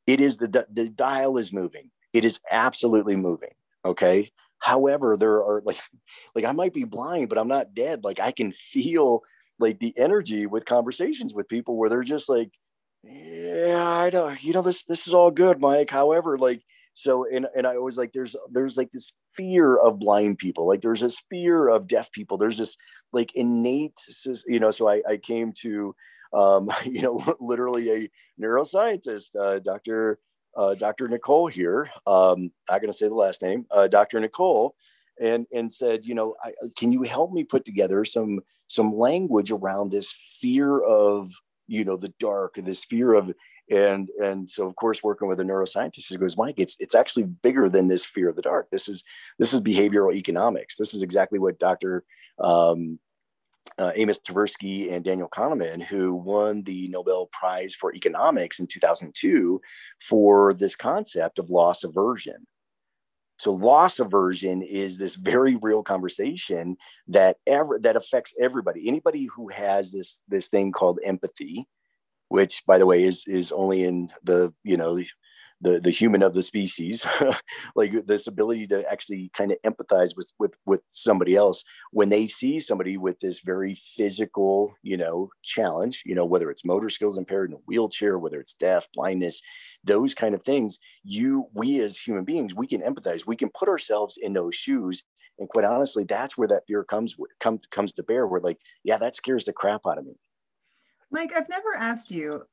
it 0.06 0.20
is 0.20 0.36
the 0.36 0.66
the 0.70 0.90
dial 0.90 1.38
is 1.38 1.52
moving. 1.54 1.90
It 2.12 2.24
is 2.26 2.38
absolutely 2.50 3.16
moving 3.16 3.50
okay 3.84 4.30
however 4.60 5.16
there 5.16 5.42
are 5.44 5.62
like 5.64 5.78
like 6.34 6.44
i 6.44 6.52
might 6.52 6.74
be 6.74 6.84
blind 6.84 7.28
but 7.28 7.38
i'm 7.38 7.48
not 7.48 7.74
dead. 7.74 8.04
Like 8.04 8.20
i 8.20 8.32
can 8.32 8.52
feel 8.52 9.22
like 9.58 9.78
the 9.78 9.94
energy 9.96 10.46
with 10.46 10.64
conversations 10.64 11.34
with 11.34 11.48
people 11.48 11.76
where 11.76 11.88
they're 11.88 12.02
just 12.02 12.28
like 12.28 12.50
yeah 13.02 13.88
i 13.88 14.10
don't 14.10 14.42
you 14.42 14.52
know 14.52 14.62
this 14.62 14.84
this 14.84 15.06
is 15.06 15.14
all 15.14 15.30
good 15.30 15.60
mike. 15.60 15.90
However 15.90 16.38
like 16.38 16.62
so 16.92 17.24
and 17.30 17.46
and 17.56 17.66
i 17.66 17.78
was 17.78 17.96
like 17.96 18.12
there's 18.12 18.36
there's 18.50 18.76
like 18.76 18.90
this 18.90 19.12
fear 19.32 19.76
of 19.76 19.98
blind 19.98 20.38
people. 20.38 20.66
Like 20.66 20.80
there's 20.80 21.00
this 21.00 21.20
fear 21.30 21.68
of 21.68 21.86
deaf 21.86 22.10
people. 22.10 22.36
There's 22.36 22.58
this 22.58 22.76
like 23.12 23.34
innate 23.34 23.98
you 24.46 24.60
know 24.60 24.70
so 24.70 24.88
i, 24.88 25.02
I 25.08 25.16
came 25.16 25.52
to 25.62 25.94
um, 26.32 26.70
you 26.84 27.02
know 27.02 27.36
literally 27.40 27.90
a 27.90 28.10
neuroscientist 28.40 29.36
uh, 29.38 29.58
dr 29.58 30.18
uh, 30.56 30.74
dr 30.74 31.06
nicole 31.08 31.46
here. 31.46 31.90
Um, 32.06 32.50
i'm 32.68 32.80
going 32.80 32.92
to 32.92 32.92
say 32.92 33.08
the 33.08 33.14
last 33.14 33.42
name 33.42 33.66
uh, 33.70 33.88
dr 33.88 34.18
nicole 34.18 34.74
and 35.20 35.46
and 35.52 35.72
said 35.72 36.06
you 36.06 36.14
know 36.14 36.34
I, 36.42 36.52
can 36.76 36.92
you 36.92 37.02
help 37.02 37.32
me 37.32 37.44
put 37.44 37.64
together 37.64 38.04
some 38.04 38.40
some 38.68 38.96
language 38.96 39.50
around 39.50 39.90
this 39.90 40.12
fear 40.40 40.80
of 40.80 41.32
you 41.66 41.84
know 41.84 41.96
the 41.96 42.12
dark 42.18 42.56
and 42.56 42.66
this 42.66 42.84
fear 42.84 43.14
of 43.14 43.32
and 43.70 44.08
and 44.18 44.50
so 44.50 44.66
of 44.66 44.74
course 44.76 45.02
working 45.02 45.28
with 45.28 45.40
a 45.40 45.44
neuroscientist 45.44 46.08
who 46.08 46.18
goes 46.18 46.36
mike 46.36 46.56
it's 46.58 46.76
it's 46.80 46.94
actually 46.94 47.22
bigger 47.22 47.68
than 47.68 47.86
this 47.86 48.04
fear 48.04 48.28
of 48.28 48.36
the 48.36 48.42
dark. 48.42 48.68
This 48.70 48.88
is 48.88 49.04
this 49.38 49.52
is 49.52 49.60
behavioral 49.60 50.14
economics. 50.14 50.76
This 50.76 50.94
is 50.94 51.02
exactly 51.02 51.38
what 51.38 51.58
dr 51.58 52.04
um, 52.38 52.98
uh, 53.78 53.92
amos 53.94 54.18
tversky 54.18 54.92
and 54.92 55.04
daniel 55.04 55.28
kahneman 55.28 55.82
who 55.82 56.14
won 56.14 56.62
the 56.62 56.88
nobel 56.88 57.28
prize 57.32 57.74
for 57.74 57.94
economics 57.94 58.58
in 58.58 58.66
2002 58.66 59.60
for 60.00 60.54
this 60.54 60.74
concept 60.74 61.38
of 61.38 61.50
loss 61.50 61.84
aversion. 61.84 62.46
So 63.38 63.54
loss 63.54 63.98
aversion 63.98 64.60
is 64.60 64.98
this 64.98 65.14
very 65.14 65.56
real 65.56 65.82
conversation 65.82 66.76
that 67.08 67.38
ever 67.46 67.78
that 67.78 67.96
affects 67.96 68.34
everybody. 68.38 68.86
Anybody 68.86 69.24
who 69.34 69.48
has 69.48 69.92
this 69.92 70.20
this 70.28 70.48
thing 70.48 70.72
called 70.72 70.98
empathy 71.04 71.66
which 72.30 72.62
by 72.64 72.78
the 72.78 72.86
way 72.86 73.02
is 73.04 73.24
is 73.26 73.52
only 73.52 73.84
in 73.84 74.08
the 74.22 74.54
you 74.64 74.76
know 74.76 74.98
the 75.60 75.80
the 75.80 75.90
human 75.90 76.22
of 76.22 76.34
the 76.34 76.42
species 76.42 77.04
like 77.76 78.06
this 78.06 78.26
ability 78.26 78.66
to 78.66 78.90
actually 78.90 79.30
kind 79.34 79.52
of 79.52 79.58
empathize 79.64 80.16
with 80.16 80.32
with 80.38 80.54
with 80.66 80.80
somebody 80.88 81.36
else. 81.36 81.64
When 81.92 82.08
they 82.08 82.26
see 82.26 82.60
somebody 82.60 82.96
with 82.96 83.20
this 83.20 83.40
very 83.40 83.74
physical 83.74 84.74
you 84.82 84.96
know 84.96 85.30
challenge 85.42 86.02
you 86.06 86.14
know 86.14 86.24
whether 86.24 86.50
it's 86.50 86.64
motor 86.64 86.90
skills 86.90 87.18
impaired 87.18 87.50
in 87.50 87.56
a 87.56 87.60
wheelchair 87.66 88.18
whether 88.18 88.40
it's 88.40 88.54
deaf 88.54 88.86
blindness 88.94 89.42
those 89.84 90.14
kind 90.14 90.34
of 90.34 90.42
things 90.42 90.78
you 91.02 91.46
we 91.52 91.80
as 91.80 91.98
human 91.98 92.24
beings 92.24 92.54
we 92.54 92.66
can 92.66 92.80
empathize. 92.80 93.26
We 93.26 93.36
can 93.36 93.50
put 93.50 93.68
ourselves 93.68 94.18
in 94.20 94.32
those 94.32 94.54
shoes. 94.54 95.04
And 95.38 95.48
quite 95.48 95.64
honestly 95.64 96.04
that's 96.04 96.36
where 96.36 96.48
that 96.48 96.64
fear 96.66 96.84
comes 96.84 97.14
comes 97.40 97.60
comes 97.70 97.92
to 97.94 98.02
bear 98.02 98.26
we're 98.26 98.40
like 98.40 98.58
yeah 98.84 98.98
that 98.98 99.16
scares 99.16 99.44
the 99.44 99.52
crap 99.52 99.82
out 99.86 99.98
of 99.98 100.04
me. 100.04 100.14
Mike, 101.10 101.32
I've 101.36 101.48
never 101.48 101.74
asked 101.76 102.12
you. 102.12 102.44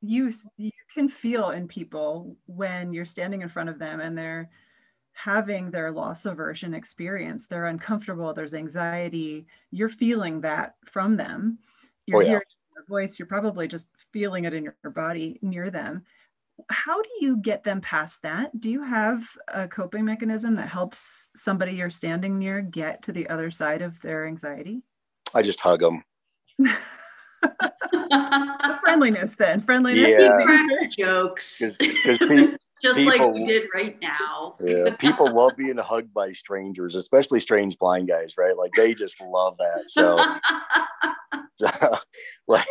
You 0.00 0.32
you 0.56 0.70
can 0.92 1.08
feel 1.08 1.50
in 1.50 1.66
people 1.66 2.36
when 2.46 2.92
you're 2.92 3.04
standing 3.04 3.42
in 3.42 3.48
front 3.48 3.68
of 3.68 3.78
them 3.78 4.00
and 4.00 4.16
they're 4.16 4.50
having 5.12 5.70
their 5.70 5.90
loss 5.90 6.26
aversion 6.26 6.74
experience. 6.74 7.46
They're 7.46 7.66
uncomfortable. 7.66 8.32
There's 8.32 8.54
anxiety. 8.54 9.46
You're 9.70 9.88
feeling 9.88 10.40
that 10.40 10.74
from 10.84 11.16
them. 11.16 11.58
You're 12.06 12.18
oh, 12.18 12.20
yeah. 12.20 12.28
hearing 12.28 12.44
their 12.74 12.84
voice. 12.88 13.18
You're 13.18 13.26
probably 13.26 13.68
just 13.68 13.88
feeling 14.12 14.44
it 14.44 14.54
in 14.54 14.64
your 14.64 14.92
body 14.92 15.38
near 15.42 15.70
them. 15.70 16.04
How 16.68 17.00
do 17.00 17.08
you 17.20 17.36
get 17.36 17.64
them 17.64 17.80
past 17.80 18.22
that? 18.22 18.58
Do 18.60 18.70
you 18.70 18.82
have 18.82 19.24
a 19.48 19.66
coping 19.66 20.04
mechanism 20.04 20.54
that 20.56 20.68
helps 20.68 21.28
somebody 21.34 21.72
you're 21.72 21.90
standing 21.90 22.38
near 22.38 22.60
get 22.60 23.02
to 23.04 23.12
the 23.12 23.28
other 23.28 23.50
side 23.50 23.82
of 23.82 24.00
their 24.00 24.26
anxiety? 24.26 24.82
I 25.34 25.42
just 25.42 25.60
hug 25.60 25.80
them. 25.80 26.04
friendliness 28.80 29.36
then 29.36 29.60
friendliness. 29.60 30.10
Yeah. 30.10 30.86
jokes. 30.96 31.58
Cause, 31.58 31.76
cause 32.04 32.18
pe- 32.18 32.56
just 32.82 32.98
people, 32.98 33.26
like 33.26 33.34
we 33.34 33.44
did 33.44 33.68
right 33.74 33.96
now. 34.00 34.56
Yeah 34.60 34.90
people 34.98 35.32
love 35.32 35.52
being 35.56 35.78
hugged 35.78 36.12
by 36.12 36.32
strangers 36.32 36.94
especially 36.94 37.40
strange 37.40 37.78
blind 37.78 38.08
guys 38.08 38.34
right? 38.36 38.56
Like 38.56 38.72
they 38.72 38.94
just 38.94 39.20
love 39.20 39.56
that 39.58 39.84
so. 39.88 40.18
So, 41.56 41.98
like, 42.48 42.66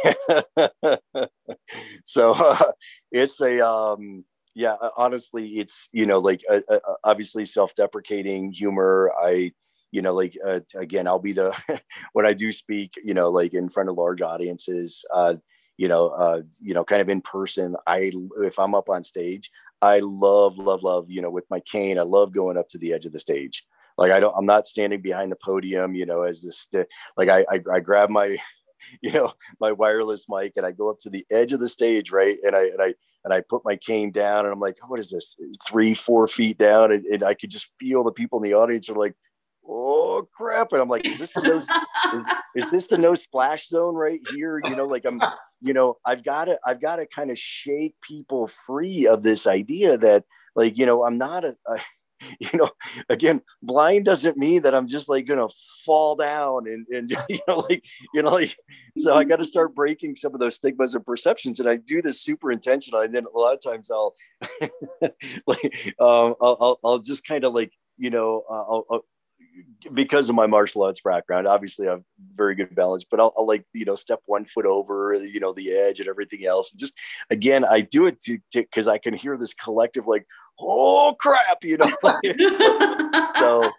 so 2.04 2.32
uh, 2.32 2.72
it's 3.12 3.40
a 3.40 3.66
um 3.66 4.26
yeah 4.54 4.76
honestly 4.98 5.60
it's 5.60 5.88
you 5.92 6.06
know 6.06 6.20
like 6.20 6.42
uh, 6.50 6.60
uh, 6.68 6.80
obviously 7.04 7.46
self-deprecating 7.46 8.52
humor. 8.52 9.12
I 9.18 9.54
you 9.92 10.02
know 10.02 10.14
like 10.14 10.38
uh, 10.46 10.60
again 10.76 11.08
i'll 11.08 11.20
be 11.20 11.34
the 11.34 11.56
when 12.14 12.26
i 12.26 12.34
do 12.34 12.52
speak 12.52 12.94
you 13.04 13.14
know 13.14 13.30
like 13.30 13.54
in 13.54 13.70
front 13.70 13.90
of 13.90 13.98
large 13.98 14.22
audiences 14.22 15.06
uh 15.14 15.36
you 15.78 15.88
know 15.88 16.08
uh 16.10 16.42
you 16.60 16.74
know 16.74 16.84
kind 16.84 17.02
of 17.02 17.10
in 17.10 17.22
person 17.22 17.76
i 17.88 18.12
if 18.42 18.58
i'm 18.58 18.74
up 18.74 18.90
on 18.90 19.04
stage 19.04 19.52
i 19.82 20.00
love 20.00 20.58
love 20.58 20.84
love 20.84 21.10
you 21.10 21.22
know 21.22 21.30
with 21.30 21.46
my 21.50 21.60
cane 21.62 22.00
i 22.00 22.04
love 22.04 22.34
going 22.34 22.58
up 22.58 22.68
to 22.70 22.78
the 22.78 22.94
edge 22.94 23.06
of 23.06 23.12
the 23.12 23.20
stage 23.20 23.66
like 23.98 24.12
i 24.12 24.20
don't 24.20 24.36
i'm 24.38 24.46
not 24.46 24.68
standing 24.68 25.02
behind 25.02 25.32
the 25.32 25.38
podium 25.44 25.94
you 25.94 26.06
know 26.06 26.24
as 26.24 26.42
this 26.42 26.68
like 27.18 27.30
i 27.30 27.46
i, 27.50 27.60
I 27.72 27.80
grab 27.80 28.10
my 28.10 28.38
you 29.02 29.12
know 29.12 29.34
my 29.60 29.72
wireless 29.72 30.26
mic 30.28 30.54
and 30.56 30.66
i 30.66 30.72
go 30.72 30.90
up 30.90 31.00
to 31.00 31.10
the 31.10 31.26
edge 31.30 31.54
of 31.54 31.60
the 31.60 31.70
stage 31.70 32.12
right 32.12 32.38
and 32.44 32.56
i 32.56 32.64
and 32.64 32.82
i 32.82 32.94
and 33.24 33.34
I 33.34 33.42
put 33.42 33.64
my 33.64 33.76
cane 33.76 34.12
down 34.12 34.46
and 34.46 34.54
I'm 34.54 34.60
like, 34.60 34.78
oh, 34.84 34.88
what 34.88 35.00
is 35.00 35.12
this? 35.12 35.36
Three, 35.68 35.94
four 35.94 36.28
feet 36.28 36.58
down. 36.58 36.92
And, 36.92 37.06
and 37.06 37.24
I 37.24 37.34
could 37.34 37.52
just 37.52 37.68
feel 37.80 38.04
the 38.04 38.12
people 38.12 38.40
in 38.40 38.50
the 38.50 38.56
audience 38.56 38.90
are 38.90 38.96
like, 38.96 39.16
oh 39.68 40.28
crap. 40.34 40.72
And 40.72 40.82
i'm 40.82 40.90
like 40.90 41.06
is 41.06 41.18
this 41.18 41.32
the 41.34 41.42
no 41.42 41.58
is, 41.58 42.26
is 42.56 42.72
this 42.72 42.88
the 42.88 42.98
no 42.98 43.16
splash 43.16 43.68
zone 43.68 43.96
right 43.96 44.20
here? 44.32 44.60
You 44.64 44.76
know 44.76 44.86
like 44.86 45.06
i'm 45.06 45.22
you 45.62 45.74
know 45.74 45.98
i've 46.06 46.24
got 46.24 46.46
to 46.46 46.60
i've 46.66 46.82
got 46.82 46.98
to 46.98 47.06
kind 47.06 47.32
of 47.32 47.38
shake 47.38 47.96
people 48.02 48.48
free 48.48 49.08
of 49.08 49.24
this 49.24 49.48
idea 49.48 49.98
that 49.98 50.26
like 50.56 50.78
you 50.78 50.86
know 50.86 51.06
i'm 51.06 51.18
not 51.18 51.46
a, 51.46 51.56
a 51.68 51.80
you 52.40 52.50
know 52.54 52.70
again 53.10 53.42
blind 53.64 54.06
doesn't 54.06 54.38
mean 54.38 54.62
that 54.62 54.76
i'm 54.76 54.88
just 54.88 55.10
like 55.10 55.26
gonna 55.26 55.48
fall 55.86 56.16
down 56.16 56.68
and 56.68 56.86
and 56.90 57.10
you 57.30 57.40
know 57.48 57.60
like 57.70 57.84
you 58.14 58.22
know 58.22 58.30
like 58.30 58.56
so 58.98 59.16
i 59.16 59.24
got 59.24 59.38
to 59.38 59.46
start 59.46 59.74
breaking 59.74 60.16
some 60.16 60.34
of 60.34 60.40
those 60.40 60.56
stigmas 60.56 60.94
and 60.94 61.06
perceptions 61.06 61.60
and 61.60 61.68
i 61.68 61.76
do 61.76 62.02
this 62.02 62.22
super 62.22 62.52
intentional 62.52 63.02
and 63.02 63.14
then 63.14 63.26
a 63.34 63.38
lot 63.38 63.54
of 63.54 63.64
times 63.64 63.90
i'll 63.90 64.14
like 65.48 65.96
um 66.00 66.36
i'll, 66.42 66.58
I'll, 66.60 66.80
I'll 66.84 67.00
just 67.00 67.26
kind 67.26 67.44
of 67.44 67.54
like 67.54 67.72
you 67.98 68.10
know 68.10 68.44
I'll, 68.50 68.86
I'll 68.90 69.06
because 69.94 70.30
of 70.30 70.36
my 70.36 70.48
martial 70.48 70.84
arts 70.84 71.02
background, 71.04 71.48
obviously 71.48 71.88
I 71.88 71.92
have 71.92 72.04
very 72.36 72.56
good 72.56 72.74
balance, 72.76 73.04
but 73.04 73.20
I'll, 73.20 73.34
I'll, 73.38 73.48
like, 73.48 73.66
you 73.74 73.86
know, 73.86 73.96
step 73.96 74.22
one 74.26 74.46
foot 74.46 74.66
over, 74.66 75.14
you 75.14 75.40
know, 75.40 75.54
the 75.54 75.72
edge 75.72 76.00
and 76.00 76.08
everything 76.08 76.46
else. 76.46 76.72
And 76.72 76.80
just, 76.80 76.94
again, 77.30 77.66
I 77.66 77.82
do 77.82 78.06
it 78.08 78.22
to, 78.22 78.40
cause 78.74 78.88
I 78.88 78.98
can 78.98 79.14
hear 79.14 79.38
this 79.38 79.54
collective, 79.54 80.08
like, 80.08 80.26
oh 80.60 81.16
crap, 81.20 81.64
you 81.64 81.78
know? 81.78 81.92
so, 83.40 83.72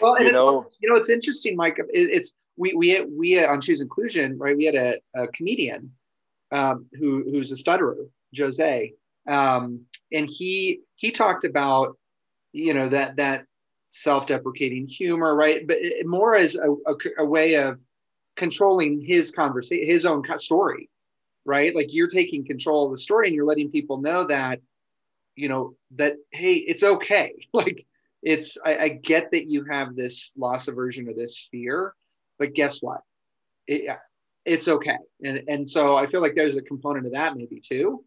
well, 0.00 0.22
you 0.22 0.32
know, 0.32 0.66
you 0.80 0.88
know, 0.88 0.96
it's 0.96 1.10
interesting, 1.10 1.56
Mike, 1.56 1.78
it, 1.78 1.88
it's, 1.92 2.34
we, 2.56 2.74
we, 2.74 3.00
we 3.02 3.44
on 3.44 3.60
choose 3.60 3.80
inclusion, 3.80 4.36
right. 4.38 4.56
We 4.56 4.64
had 4.64 4.74
a, 4.74 4.98
a 5.14 5.28
comedian 5.28 5.92
um, 6.50 6.86
who, 6.98 7.24
who's 7.30 7.52
a 7.52 7.56
stutterer, 7.56 7.96
Jose. 8.36 8.94
Um, 9.28 9.82
and 10.12 10.28
he, 10.28 10.80
he 10.96 11.10
talked 11.10 11.44
about, 11.44 11.96
you 12.52 12.74
know, 12.74 12.88
that, 12.88 13.16
that 13.16 13.44
self-deprecating 13.90 14.86
humor, 14.86 15.34
right? 15.34 15.66
But 15.66 15.78
more 16.04 16.36
as 16.36 16.56
a, 16.56 16.70
a, 16.70 16.94
a 17.18 17.24
way 17.24 17.54
of 17.54 17.78
controlling 18.36 19.00
his 19.00 19.30
conversation, 19.30 19.86
his 19.86 20.06
own 20.06 20.22
story, 20.36 20.88
right? 21.44 21.74
Like 21.74 21.92
you're 21.94 22.08
taking 22.08 22.46
control 22.46 22.86
of 22.86 22.92
the 22.92 22.98
story 22.98 23.26
and 23.28 23.34
you're 23.34 23.46
letting 23.46 23.70
people 23.70 23.98
know 23.98 24.24
that, 24.26 24.60
you 25.34 25.48
know, 25.48 25.74
that 25.96 26.16
hey, 26.32 26.54
it's 26.54 26.82
okay. 26.82 27.34
Like 27.52 27.86
it's 28.22 28.58
I, 28.64 28.76
I 28.76 28.88
get 28.88 29.30
that 29.32 29.46
you 29.46 29.64
have 29.70 29.94
this 29.94 30.32
loss 30.36 30.68
aversion 30.68 31.08
or 31.08 31.14
this 31.14 31.48
fear, 31.50 31.94
but 32.38 32.54
guess 32.54 32.80
what? 32.82 33.00
It, 33.66 33.96
it's 34.44 34.68
okay. 34.68 34.98
And 35.24 35.42
and 35.48 35.68
so 35.68 35.96
I 35.96 36.06
feel 36.06 36.20
like 36.20 36.34
there's 36.34 36.56
a 36.56 36.62
component 36.62 37.06
of 37.06 37.12
that 37.12 37.36
maybe 37.36 37.60
too. 37.60 38.04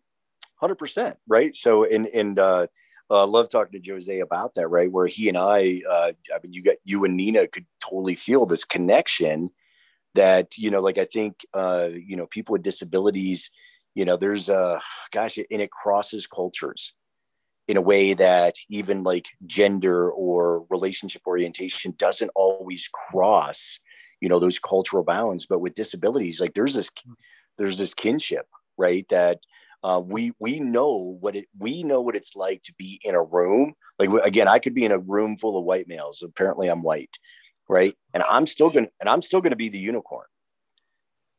Hundred 0.55 0.75
percent, 0.75 1.17
right? 1.27 1.55
So 1.55 1.83
in 1.83 2.05
in 2.05 2.37
uh, 2.37 2.67
uh, 3.11 3.27
love 3.27 3.49
talking 3.49 3.81
to 3.81 3.91
Jose 3.91 4.19
about 4.19 4.55
that, 4.55 4.69
right? 4.69 4.89
Where 4.89 5.07
he 5.07 5.27
and 5.27 5.37
I, 5.37 5.81
uh, 5.87 6.13
I 6.33 6.39
mean, 6.41 6.53
you 6.53 6.63
got 6.63 6.77
you 6.85 7.03
and 7.03 7.17
Nina 7.17 7.45
could 7.47 7.65
totally 7.81 8.15
feel 8.15 8.45
this 8.45 8.63
connection 8.63 9.51
that, 10.15 10.57
you 10.57 10.71
know, 10.71 10.81
like 10.81 10.97
I 10.97 11.05
think, 11.05 11.35
uh, 11.53 11.89
you 11.93 12.15
know, 12.15 12.25
people 12.25 12.53
with 12.53 12.63
disabilities, 12.63 13.51
you 13.95 14.05
know, 14.05 14.15
there's 14.15 14.47
a, 14.47 14.81
gosh, 15.11 15.37
and 15.37 15.61
it 15.61 15.71
crosses 15.71 16.25
cultures 16.25 16.93
in 17.67 17.77
a 17.77 17.81
way 17.81 18.13
that 18.13 18.55
even 18.69 19.03
like 19.03 19.27
gender 19.45 20.09
or 20.09 20.65
relationship 20.69 21.21
orientation 21.27 21.93
doesn't 21.97 22.31
always 22.35 22.89
cross, 23.09 23.79
you 24.21 24.29
know, 24.29 24.39
those 24.39 24.59
cultural 24.59 25.03
bounds. 25.03 25.45
But 25.45 25.59
with 25.59 25.75
disabilities, 25.75 26.39
like 26.39 26.53
there's 26.53 26.73
this, 26.73 26.89
there's 27.57 27.77
this 27.77 27.93
kinship, 27.93 28.47
right? 28.77 29.05
That 29.09 29.39
Uh, 29.83 30.01
we 30.03 30.33
we 30.39 30.59
know 30.59 31.17
what 31.19 31.35
it 31.35 31.47
we 31.57 31.83
know 31.83 32.01
what 32.01 32.15
it's 32.15 32.35
like 32.35 32.61
to 32.63 32.73
be 32.77 32.99
in 33.03 33.15
a 33.15 33.23
room. 33.23 33.73
Like 33.97 34.09
again, 34.23 34.47
I 34.47 34.59
could 34.59 34.75
be 34.75 34.85
in 34.85 34.91
a 34.91 34.99
room 34.99 35.37
full 35.37 35.57
of 35.57 35.65
white 35.65 35.87
males. 35.87 36.21
Apparently, 36.23 36.67
I'm 36.67 36.83
white, 36.83 37.17
right? 37.67 37.95
And 38.13 38.23
I'm 38.29 38.45
still 38.45 38.69
gonna 38.69 38.89
and 38.99 39.09
I'm 39.09 39.21
still 39.21 39.41
gonna 39.41 39.55
be 39.55 39.69
the 39.69 39.79
unicorn. 39.79 40.27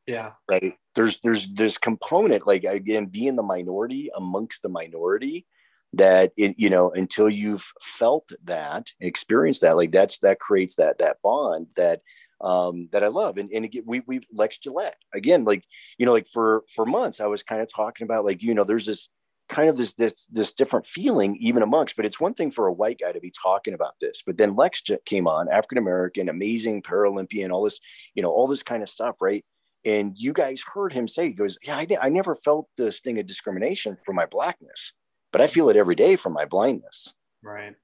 Yeah. 0.06 0.32
Right. 0.50 0.74
There's 0.94 1.20
there's 1.20 1.52
this 1.54 1.78
component 1.78 2.46
like 2.46 2.64
again 2.64 3.06
being 3.06 3.36
the 3.36 3.42
minority 3.42 4.10
amongst 4.14 4.62
the 4.62 4.68
minority 4.68 5.46
that 5.94 6.32
it 6.36 6.54
you 6.58 6.70
know 6.70 6.90
until 6.90 7.28
you've 7.28 7.70
felt 7.80 8.32
that 8.44 8.90
experienced 9.00 9.60
that 9.60 9.76
like 9.76 9.92
that's 9.92 10.18
that 10.20 10.40
creates 10.40 10.76
that 10.76 10.98
that 10.98 11.18
bond 11.22 11.66
that 11.76 12.00
um, 12.42 12.88
that 12.92 13.04
I 13.04 13.08
love. 13.08 13.38
And, 13.38 13.50
and 13.52 13.64
again, 13.64 13.84
we, 13.86 14.00
we 14.06 14.20
Lex 14.32 14.58
Gillette 14.58 14.96
again, 15.14 15.44
like, 15.44 15.64
you 15.98 16.06
know, 16.06 16.12
like 16.12 16.26
for, 16.26 16.64
for 16.74 16.84
months, 16.84 17.20
I 17.20 17.26
was 17.26 17.42
kind 17.42 17.62
of 17.62 17.72
talking 17.72 18.04
about 18.04 18.24
like, 18.24 18.42
you 18.42 18.54
know, 18.54 18.64
there's 18.64 18.86
this 18.86 19.08
kind 19.48 19.68
of 19.68 19.76
this, 19.76 19.92
this, 19.94 20.26
this 20.26 20.52
different 20.52 20.86
feeling 20.86 21.36
even 21.40 21.62
amongst, 21.62 21.94
but 21.94 22.06
it's 22.06 22.18
one 22.18 22.32
thing 22.32 22.50
for 22.50 22.66
a 22.66 22.72
white 22.72 22.98
guy 23.00 23.12
to 23.12 23.20
be 23.20 23.32
talking 23.42 23.74
about 23.74 23.94
this, 24.00 24.22
but 24.26 24.38
then 24.38 24.56
Lex 24.56 24.82
came 25.04 25.26
on 25.26 25.48
African-American, 25.50 26.28
amazing 26.28 26.82
Paralympian, 26.82 27.52
all 27.52 27.64
this, 27.64 27.78
you 28.14 28.22
know, 28.22 28.30
all 28.30 28.46
this 28.46 28.62
kind 28.62 28.82
of 28.82 28.88
stuff. 28.88 29.16
Right. 29.20 29.44
And 29.84 30.16
you 30.16 30.32
guys 30.32 30.62
heard 30.74 30.92
him 30.92 31.06
say, 31.06 31.26
he 31.26 31.32
goes, 31.32 31.58
yeah, 31.62 31.76
I, 31.76 31.86
I 32.00 32.08
never 32.08 32.34
felt 32.34 32.68
the 32.76 32.92
sting 32.92 33.18
of 33.18 33.26
discrimination 33.26 33.96
for 34.06 34.12
my 34.12 34.26
blackness, 34.26 34.94
but 35.32 35.40
I 35.40 35.48
feel 35.48 35.68
it 35.68 35.76
every 35.76 35.96
day 35.96 36.16
for 36.16 36.30
my 36.30 36.44
blindness. 36.44 37.12
Right. 37.42 37.74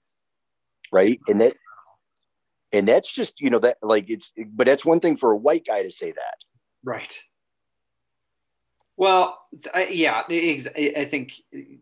Right. 0.90 1.20
And 1.28 1.40
that, 1.40 1.54
and 2.72 2.86
that's 2.86 3.12
just 3.12 3.40
you 3.40 3.50
know 3.50 3.58
that 3.58 3.78
like 3.82 4.10
it's 4.10 4.32
but 4.52 4.66
that's 4.66 4.84
one 4.84 5.00
thing 5.00 5.16
for 5.16 5.32
a 5.32 5.36
white 5.36 5.66
guy 5.66 5.82
to 5.82 5.90
say 5.90 6.12
that. 6.12 6.36
Right. 6.84 7.18
Well 8.96 9.38
I, 9.72 9.86
yeah 9.86 10.22
i 10.28 11.04
think 11.04 11.32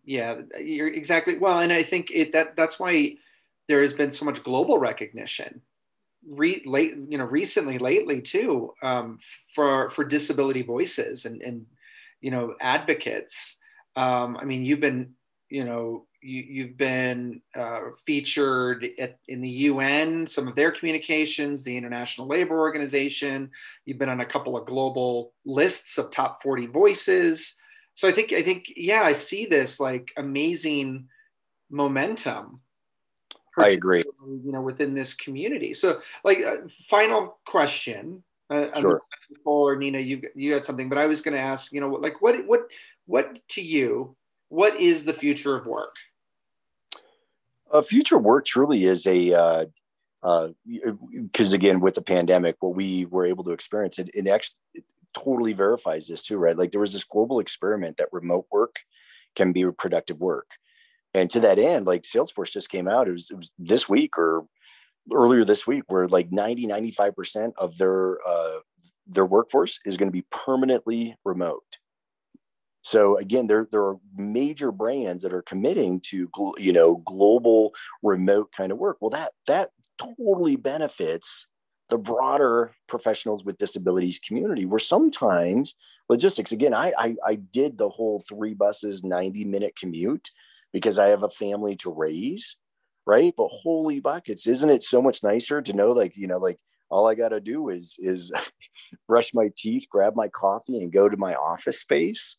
yeah 0.05 0.43
you're 0.61 0.93
exactly 0.93 1.39
well 1.39 1.61
and 1.61 1.73
i 1.73 1.83
think 1.83 2.11
it 2.13 2.35
that 2.35 2.57
that's 2.57 2.79
why 2.79 3.15
there 3.69 3.81
has 3.81 3.95
been 3.95 4.11
so 4.11 4.27
much 4.27 4.45
global 4.45 4.79
recognition 4.79 5.63
re, 6.29 6.63
late 6.67 6.95
you 7.09 7.19
know 7.19 7.25
recently 7.25 7.79
lately 7.79 8.21
too 8.21 8.73
um, 8.83 9.19
for 9.55 9.91
for 9.91 10.05
disability 10.05 10.63
voices 10.63 11.25
and 11.25 11.43
and 11.43 11.67
you 12.21 12.31
know 12.31 12.55
advocates. 12.61 13.59
Um, 13.97 14.37
i 14.37 14.45
mean 14.45 14.65
you've 14.65 14.81
been 14.81 15.15
you 15.49 15.65
know 15.65 16.07
you, 16.27 16.67
have 16.67 16.77
been 16.77 17.41
uh, 17.55 17.81
featured 18.05 18.87
at, 18.99 19.19
in 19.29 19.41
the 19.41 19.49
UN, 19.49 20.27
some 20.27 20.49
of 20.49 20.57
their 20.57 20.73
communications, 20.73 21.63
the 21.63 21.77
International 21.77 22.27
Labor 22.27 22.59
Organization. 22.59 23.51
You've 23.85 23.99
been 23.99 24.09
on 24.09 24.21
a 24.21 24.27
couple 24.27 24.57
of 24.57 24.67
global 24.67 25.33
lists 25.45 25.99
of 25.99 26.11
top 26.11 26.43
40 26.43 26.67
voices. 26.67 27.55
So 27.95 28.09
I 28.09 28.13
think, 28.13 28.33
I 28.33 28.43
think, 28.43 28.67
yeah, 28.77 29.03
I 29.03 29.13
see 29.13 29.47
this 29.47 29.79
like 29.79 30.11
amazing 30.17 31.09
momentum. 31.71 32.61
I 33.59 33.69
agree. 33.69 34.05
You 34.27 34.53
know, 34.53 34.61
within 34.61 34.95
this 34.95 35.15
community. 35.15 35.73
So, 35.73 36.01
like, 36.25 36.45
uh, 36.45 36.57
final 36.89 37.39
question. 37.47 38.23
Uh, 38.51 38.67
sure. 38.79 39.01
Or 39.45 39.77
Nina, 39.77 39.99
you 39.99 40.21
you 40.35 40.53
had 40.53 40.65
something, 40.65 40.89
but 40.89 40.99
I 40.99 41.07
was 41.07 41.21
going 41.21 41.35
to 41.35 41.41
ask. 41.41 41.73
You 41.73 41.81
know, 41.81 41.89
like, 41.89 42.21
what 42.21 42.47
what 42.47 42.69
what 43.07 43.39
to 43.51 43.63
you? 43.63 44.15
What 44.49 44.79
is 44.79 45.05
the 45.05 45.15
future 45.15 45.57
of 45.57 45.67
work? 45.67 45.97
Uh, 47.71 47.83
future 47.83 48.19
work 48.19 48.45
truly 48.45 48.85
is 48.85 49.07
a 49.07 49.31
because 50.23 50.53
uh, 51.53 51.53
uh, 51.53 51.55
again 51.55 51.81
with 51.81 51.95
the 51.95 52.03
pandemic 52.03 52.57
what 52.61 52.75
we 52.75 53.07
were 53.07 53.27
able 53.27 53.45
to 53.45 53.51
experience 53.51 53.99
it, 53.99 54.09
it 54.15 54.27
actually 54.29 54.57
it 54.75 54.85
totally 55.15 55.53
verifies 55.53 56.07
this 56.07 56.23
too 56.23 56.37
right? 56.37 56.57
Like 56.57 56.71
there 56.71 56.81
was 56.81 56.93
this 56.93 57.05
global 57.05 57.41
experiment 57.41 57.97
that 57.97 58.09
remote 58.13 58.47
work 58.53 58.77
can 59.35 59.53
be 59.53 59.65
productive 59.73 60.19
work. 60.21 60.51
And 61.15 61.29
to 61.31 61.41
that 61.41 61.59
end 61.59 61.87
like 61.87 62.03
salesforce 62.03 62.53
just 62.53 62.71
came 62.71 62.89
out 62.89 63.09
it 63.09 63.13
was, 63.13 63.31
it 63.31 63.37
was 63.37 63.51
this 63.59 63.89
week 63.89 64.17
or 64.19 64.47
earlier 65.13 65.45
this 65.45 65.67
week 65.67 65.85
where 65.89 66.09
like 66.09 66.31
90 66.31 66.67
95% 66.67 67.53
of 67.59 67.77
their 67.79 68.19
uh, 68.27 68.59
their 69.07 69.27
workforce 69.27 69.81
is 69.85 69.97
going 69.97 70.09
to 70.09 70.13
be 70.13 70.27
permanently 70.31 71.17
remote 71.25 71.79
so 72.87 73.19
again, 73.19 73.49
there 73.49 73.67
there 73.73 73.83
are 73.83 73.97
major 74.17 74.71
brands 74.71 75.25
that 75.25 75.35
are 75.35 75.43
committing 75.43 76.01
to 76.11 76.31
you 76.57 76.73
know 76.73 77.03
global 77.05 77.73
remote 78.01 78.53
kind 78.57 78.71
of 78.71 78.79
work. 78.79 78.99
Well, 79.01 79.11
that 79.11 79.33
that 79.49 79.71
totally 79.99 80.55
benefits 80.55 81.49
the 81.91 81.99
broader 81.99 82.77
professionals 82.87 83.45
with 83.45 83.59
disabilities 83.59 84.21
community. 84.25 84.67
Where 84.67 84.79
sometimes 84.79 85.75
logistics 86.09 86.53
again, 86.53 86.75
I 86.75 86.93
I, 86.97 87.17
I 87.27 87.35
did 87.35 87.77
the 87.77 87.89
whole 87.89 88.23
three 88.29 88.55
buses 88.55 89.03
ninety 89.03 89.45
minute 89.45 89.75
commute 89.77 90.31
because 90.73 90.97
I 90.97 91.09
have 91.09 91.25
a 91.25 91.29
family 91.29 91.75
to 91.79 91.91
raise, 91.91 92.57
right? 93.05 93.35
But 93.37 93.49
holy 93.49 93.99
buckets, 93.99 94.47
isn't 94.47 94.71
it 94.71 94.85
so 94.85 95.03
much 95.03 95.25
nicer 95.25 95.61
to 95.61 95.73
know 95.73 95.91
like 95.91 96.17
you 96.17 96.29
know 96.29 96.39
like 96.39 96.61
all 96.89 97.09
I 97.09 97.17
got 97.17 97.31
to 97.31 97.41
do 97.41 97.69
is 97.69 97.97
is 97.99 98.31
brush 99.09 99.35
my 99.35 99.51
teeth, 99.57 99.87
grab 99.91 100.15
my 100.15 100.29
coffee, 100.29 100.79
and 100.79 100.93
go 100.93 101.09
to 101.09 101.17
my 101.17 101.35
office 101.35 101.81
space 101.81 102.37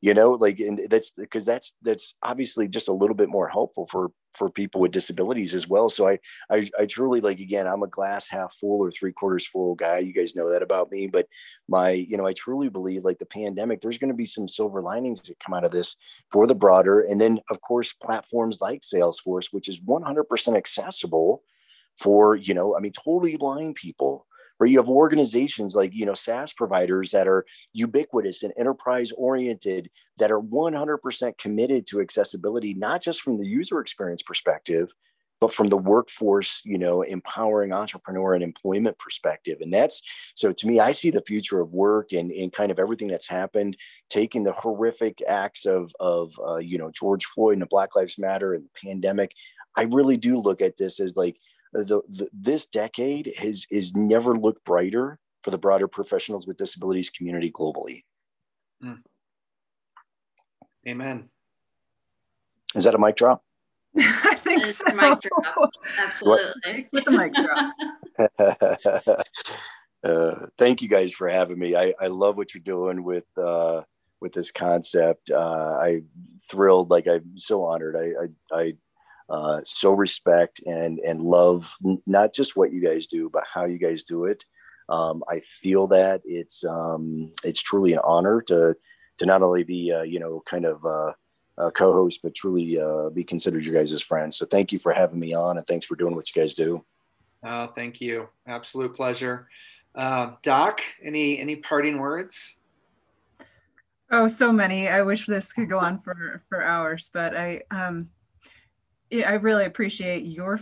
you 0.00 0.14
know 0.14 0.32
like 0.32 0.60
and 0.60 0.80
that's 0.88 1.12
because 1.12 1.44
that's 1.44 1.72
that's 1.82 2.14
obviously 2.22 2.68
just 2.68 2.88
a 2.88 2.92
little 2.92 3.16
bit 3.16 3.28
more 3.28 3.48
helpful 3.48 3.88
for 3.90 4.10
for 4.34 4.48
people 4.48 4.80
with 4.80 4.92
disabilities 4.92 5.54
as 5.54 5.66
well. 5.66 5.90
So 5.90 6.08
I, 6.08 6.18
I 6.50 6.70
i 6.78 6.86
truly 6.86 7.20
like 7.20 7.40
again 7.40 7.66
i'm 7.66 7.82
a 7.82 7.88
glass 7.88 8.28
half 8.28 8.54
full 8.54 8.80
or 8.80 8.90
three 8.90 9.12
quarters 9.12 9.46
full 9.46 9.74
guy. 9.74 9.98
You 9.98 10.12
guys 10.12 10.36
know 10.36 10.50
that 10.50 10.62
about 10.62 10.90
me. 10.90 11.08
But 11.08 11.26
my 11.68 11.90
you 11.90 12.16
know 12.16 12.26
i 12.26 12.32
truly 12.32 12.68
believe 12.68 13.04
like 13.04 13.18
the 13.18 13.26
pandemic 13.26 13.80
there's 13.80 13.98
going 13.98 14.10
to 14.10 14.16
be 14.16 14.24
some 14.24 14.48
silver 14.48 14.80
linings 14.80 15.20
that 15.22 15.40
come 15.44 15.54
out 15.54 15.64
of 15.64 15.72
this 15.72 15.96
for 16.30 16.46
the 16.46 16.54
broader. 16.54 17.00
And 17.00 17.20
then 17.20 17.40
of 17.50 17.60
course 17.60 17.92
platforms 17.92 18.58
like 18.60 18.82
salesforce 18.82 19.48
which 19.50 19.68
is 19.68 19.80
100% 19.80 20.56
accessible 20.56 21.42
for 21.98 22.36
you 22.36 22.54
know 22.54 22.76
i 22.76 22.80
mean 22.80 22.92
totally 22.92 23.36
blind 23.36 23.74
people 23.74 24.27
where 24.58 24.68
you 24.68 24.78
have 24.78 24.88
organizations 24.88 25.74
like 25.74 25.94
you 25.94 26.04
know 26.04 26.14
SaaS 26.14 26.52
providers 26.52 27.12
that 27.12 27.26
are 27.26 27.46
ubiquitous 27.72 28.42
and 28.42 28.52
enterprise 28.58 29.10
oriented 29.16 29.90
that 30.18 30.30
are 30.30 30.40
100% 30.40 31.38
committed 31.38 31.86
to 31.86 32.00
accessibility 32.00 32.74
not 32.74 33.02
just 33.02 33.22
from 33.22 33.38
the 33.38 33.46
user 33.46 33.80
experience 33.80 34.22
perspective 34.22 34.92
but 35.40 35.54
from 35.54 35.68
the 35.68 35.76
workforce 35.76 36.60
you 36.64 36.78
know 36.78 37.02
empowering 37.02 37.72
entrepreneur 37.72 38.34
and 38.34 38.42
employment 38.42 38.98
perspective. 38.98 39.58
And 39.60 39.72
that's 39.72 40.02
so 40.34 40.52
to 40.52 40.66
me 40.66 40.80
i 40.80 40.92
see 40.92 41.10
the 41.10 41.22
future 41.22 41.60
of 41.60 41.72
work 41.72 42.12
and, 42.12 42.30
and 42.32 42.52
kind 42.52 42.70
of 42.70 42.78
everything 42.78 43.08
that's 43.08 43.28
happened 43.28 43.76
taking 44.10 44.44
the 44.44 44.52
horrific 44.52 45.22
acts 45.26 45.64
of 45.66 45.92
of 46.00 46.32
uh, 46.44 46.56
you 46.56 46.78
know 46.78 46.90
george 46.90 47.26
floyd 47.26 47.54
and 47.54 47.62
the 47.62 47.66
black 47.66 47.94
lives 47.94 48.18
matter 48.18 48.54
and 48.54 48.64
the 48.64 48.88
pandemic. 48.88 49.32
I 49.76 49.82
really 49.82 50.16
do 50.16 50.40
look 50.40 50.60
at 50.60 50.76
this 50.76 50.98
as 50.98 51.14
like 51.16 51.36
the, 51.72 52.02
the, 52.08 52.28
this 52.32 52.66
decade 52.66 53.34
has 53.38 53.66
is 53.70 53.94
never 53.94 54.36
looked 54.36 54.64
brighter 54.64 55.18
for 55.42 55.50
the 55.50 55.58
broader 55.58 55.88
professionals 55.88 56.46
with 56.46 56.56
disabilities 56.56 57.10
community 57.10 57.50
globally. 57.50 58.04
Mm. 58.82 58.98
Amen. 60.86 61.28
Is 62.74 62.84
that 62.84 62.94
a 62.94 62.98
mic 62.98 63.16
drop? 63.16 63.42
I 63.98 64.34
think 64.36 64.66
so. 64.66 64.84
Mic 64.94 65.20
drop. 65.20 65.70
Absolutely. 65.98 66.88
With 66.92 67.04
the 67.04 67.10
mic 67.10 67.34
drop. 67.34 67.74
uh, 70.04 70.46
thank 70.58 70.82
you 70.82 70.88
guys 70.88 71.12
for 71.12 71.28
having 71.28 71.58
me. 71.58 71.74
I, 71.74 71.94
I 72.00 72.08
love 72.08 72.36
what 72.36 72.54
you're 72.54 72.62
doing 72.62 73.02
with 73.02 73.24
uh, 73.36 73.82
with 74.20 74.32
this 74.32 74.50
concept. 74.50 75.30
Uh, 75.30 75.78
I 75.80 76.02
thrilled, 76.50 76.90
like 76.90 77.06
I'm 77.06 77.38
so 77.38 77.64
honored. 77.64 77.96
I, 77.96 78.56
I, 78.56 78.60
I 78.60 78.72
uh, 79.28 79.60
so 79.64 79.92
respect 79.92 80.60
and 80.66 80.98
and 81.00 81.20
love 81.20 81.66
not 82.06 82.32
just 82.32 82.56
what 82.56 82.72
you 82.72 82.80
guys 82.80 83.06
do, 83.06 83.28
but 83.30 83.44
how 83.52 83.64
you 83.66 83.78
guys 83.78 84.02
do 84.02 84.24
it. 84.24 84.44
Um, 84.88 85.22
I 85.28 85.42
feel 85.62 85.86
that 85.88 86.22
it's 86.24 86.64
um, 86.64 87.32
it's 87.44 87.60
truly 87.60 87.92
an 87.92 88.00
honor 88.04 88.40
to 88.42 88.74
to 89.18 89.26
not 89.26 89.42
only 89.42 89.64
be 89.64 89.92
uh, 89.92 90.02
you 90.02 90.18
know 90.18 90.42
kind 90.46 90.64
of 90.64 90.84
uh, 90.84 91.12
a 91.58 91.70
co-host, 91.70 92.20
but 92.22 92.34
truly 92.34 92.80
uh, 92.80 93.10
be 93.10 93.24
considered 93.24 93.64
your 93.64 93.74
guys' 93.74 94.00
friends. 94.00 94.36
So 94.36 94.46
thank 94.46 94.72
you 94.72 94.78
for 94.78 94.92
having 94.92 95.20
me 95.20 95.34
on, 95.34 95.58
and 95.58 95.66
thanks 95.66 95.84
for 95.84 95.96
doing 95.96 96.14
what 96.14 96.34
you 96.34 96.40
guys 96.40 96.54
do. 96.54 96.84
Oh, 97.44 97.68
thank 97.74 98.00
you. 98.00 98.28
Absolute 98.46 98.94
pleasure. 98.94 99.48
Uh, 99.94 100.32
Doc, 100.42 100.80
any 101.02 101.38
any 101.38 101.56
parting 101.56 101.98
words? 101.98 102.54
Oh, 104.10 104.26
so 104.26 104.52
many. 104.52 104.88
I 104.88 105.02
wish 105.02 105.26
this 105.26 105.52
could 105.52 105.68
go 105.68 105.78
on 105.78 106.00
for 106.00 106.42
for 106.48 106.62
hours, 106.62 107.10
but 107.12 107.36
I 107.36 107.62
um, 107.70 108.08
I 109.12 109.34
really 109.34 109.64
appreciate 109.64 110.24
your 110.26 110.60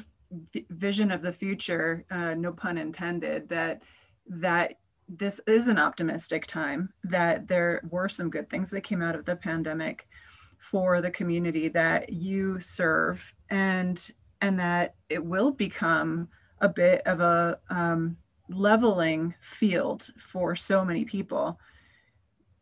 vision 0.71 1.11
of 1.11 1.23
the 1.23 1.33
future, 1.33 2.05
uh, 2.11 2.35
no 2.35 2.53
pun 2.53 2.79
intended, 2.79 3.49
that 3.49 3.83
that 4.29 4.75
this 5.09 5.41
is 5.47 5.69
an 5.69 5.79
optimistic 5.79 6.47
time, 6.47 6.93
that 7.05 7.47
there 7.47 7.83
were 7.91 8.09
some 8.09 8.29
good 8.29 8.51
things 8.51 8.71
that 8.71 8.81
came 8.81 9.03
out 9.03 9.15
of 9.15 9.25
the 9.25 9.37
pandemic 9.37 10.09
for 10.59 11.01
the 11.01 11.11
community 11.11 11.69
that 11.69 12.13
you 12.13 12.59
serve 12.61 13.35
and 13.51 14.11
and 14.41 14.59
that 14.59 14.95
it 15.09 15.25
will 15.25 15.51
become 15.51 16.29
a 16.61 16.69
bit 16.69 17.03
of 17.07 17.21
a 17.21 17.59
um, 17.71 18.17
leveling 18.49 19.35
field 19.41 20.11
for 20.19 20.55
so 20.55 20.85
many 20.85 21.05
people 21.05 21.59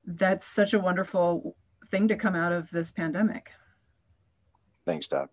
that's 0.07 0.47
such 0.47 0.75
a 0.75 0.79
wonderful 0.79 1.57
thing 1.88 2.09
to 2.09 2.16
come 2.16 2.35
out 2.35 2.53
of 2.53 2.70
this 2.70 2.90
pandemic. 2.90 3.53
Thanks, 4.87 5.09
Doc. 5.09 5.31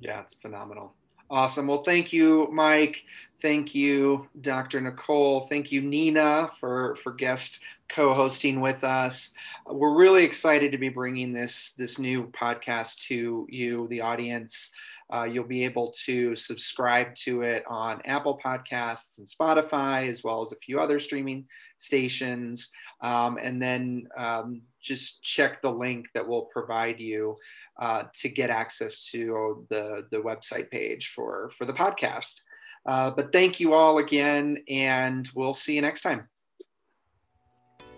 Yeah, 0.00 0.20
it's 0.20 0.34
phenomenal. 0.34 0.94
Awesome. 1.30 1.66
Well, 1.66 1.82
thank 1.82 2.12
you, 2.12 2.48
Mike. 2.50 3.02
Thank 3.42 3.74
you, 3.74 4.26
Dr. 4.40 4.80
Nicole. 4.80 5.42
Thank 5.42 5.70
you, 5.70 5.82
Nina, 5.82 6.48
for, 6.58 6.96
for 6.96 7.12
guest 7.12 7.60
co-hosting 7.90 8.60
with 8.60 8.82
us. 8.82 9.34
We're 9.66 9.94
really 9.94 10.24
excited 10.24 10.72
to 10.72 10.78
be 10.78 10.88
bringing 10.88 11.32
this, 11.34 11.72
this 11.76 11.98
new 11.98 12.28
podcast 12.28 12.96
to 13.08 13.46
you, 13.50 13.86
the 13.88 14.00
audience. 14.00 14.70
Uh, 15.12 15.24
you'll 15.24 15.44
be 15.44 15.64
able 15.64 15.90
to 16.04 16.36
subscribe 16.36 17.14
to 17.14 17.42
it 17.42 17.64
on 17.66 18.00
Apple 18.04 18.38
Podcasts 18.44 19.18
and 19.18 19.26
Spotify, 19.26 20.08
as 20.08 20.22
well 20.22 20.42
as 20.42 20.52
a 20.52 20.56
few 20.56 20.80
other 20.80 20.98
streaming 20.98 21.46
stations. 21.78 22.70
Um, 23.00 23.38
and 23.40 23.60
then 23.60 24.08
um, 24.18 24.62
just 24.82 25.22
check 25.22 25.62
the 25.62 25.70
link 25.70 26.06
that 26.12 26.26
we'll 26.26 26.42
provide 26.42 27.00
you 27.00 27.36
uh, 27.78 28.04
to 28.14 28.28
get 28.28 28.50
access 28.50 29.06
to 29.10 29.66
the, 29.70 30.06
the 30.10 30.18
website 30.18 30.70
page 30.70 31.12
for, 31.14 31.50
for 31.56 31.64
the 31.64 31.72
podcast. 31.72 32.42
Uh, 32.86 33.10
but 33.10 33.32
thank 33.32 33.60
you 33.60 33.74
all 33.74 33.98
again, 33.98 34.58
and 34.68 35.28
we'll 35.34 35.54
see 35.54 35.74
you 35.74 35.82
next 35.82 36.02
time. 36.02 36.28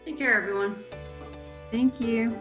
Take 0.04 0.18
care, 0.18 0.34
everyone. 0.34 0.82
Thank 1.70 2.00
you. 2.00 2.40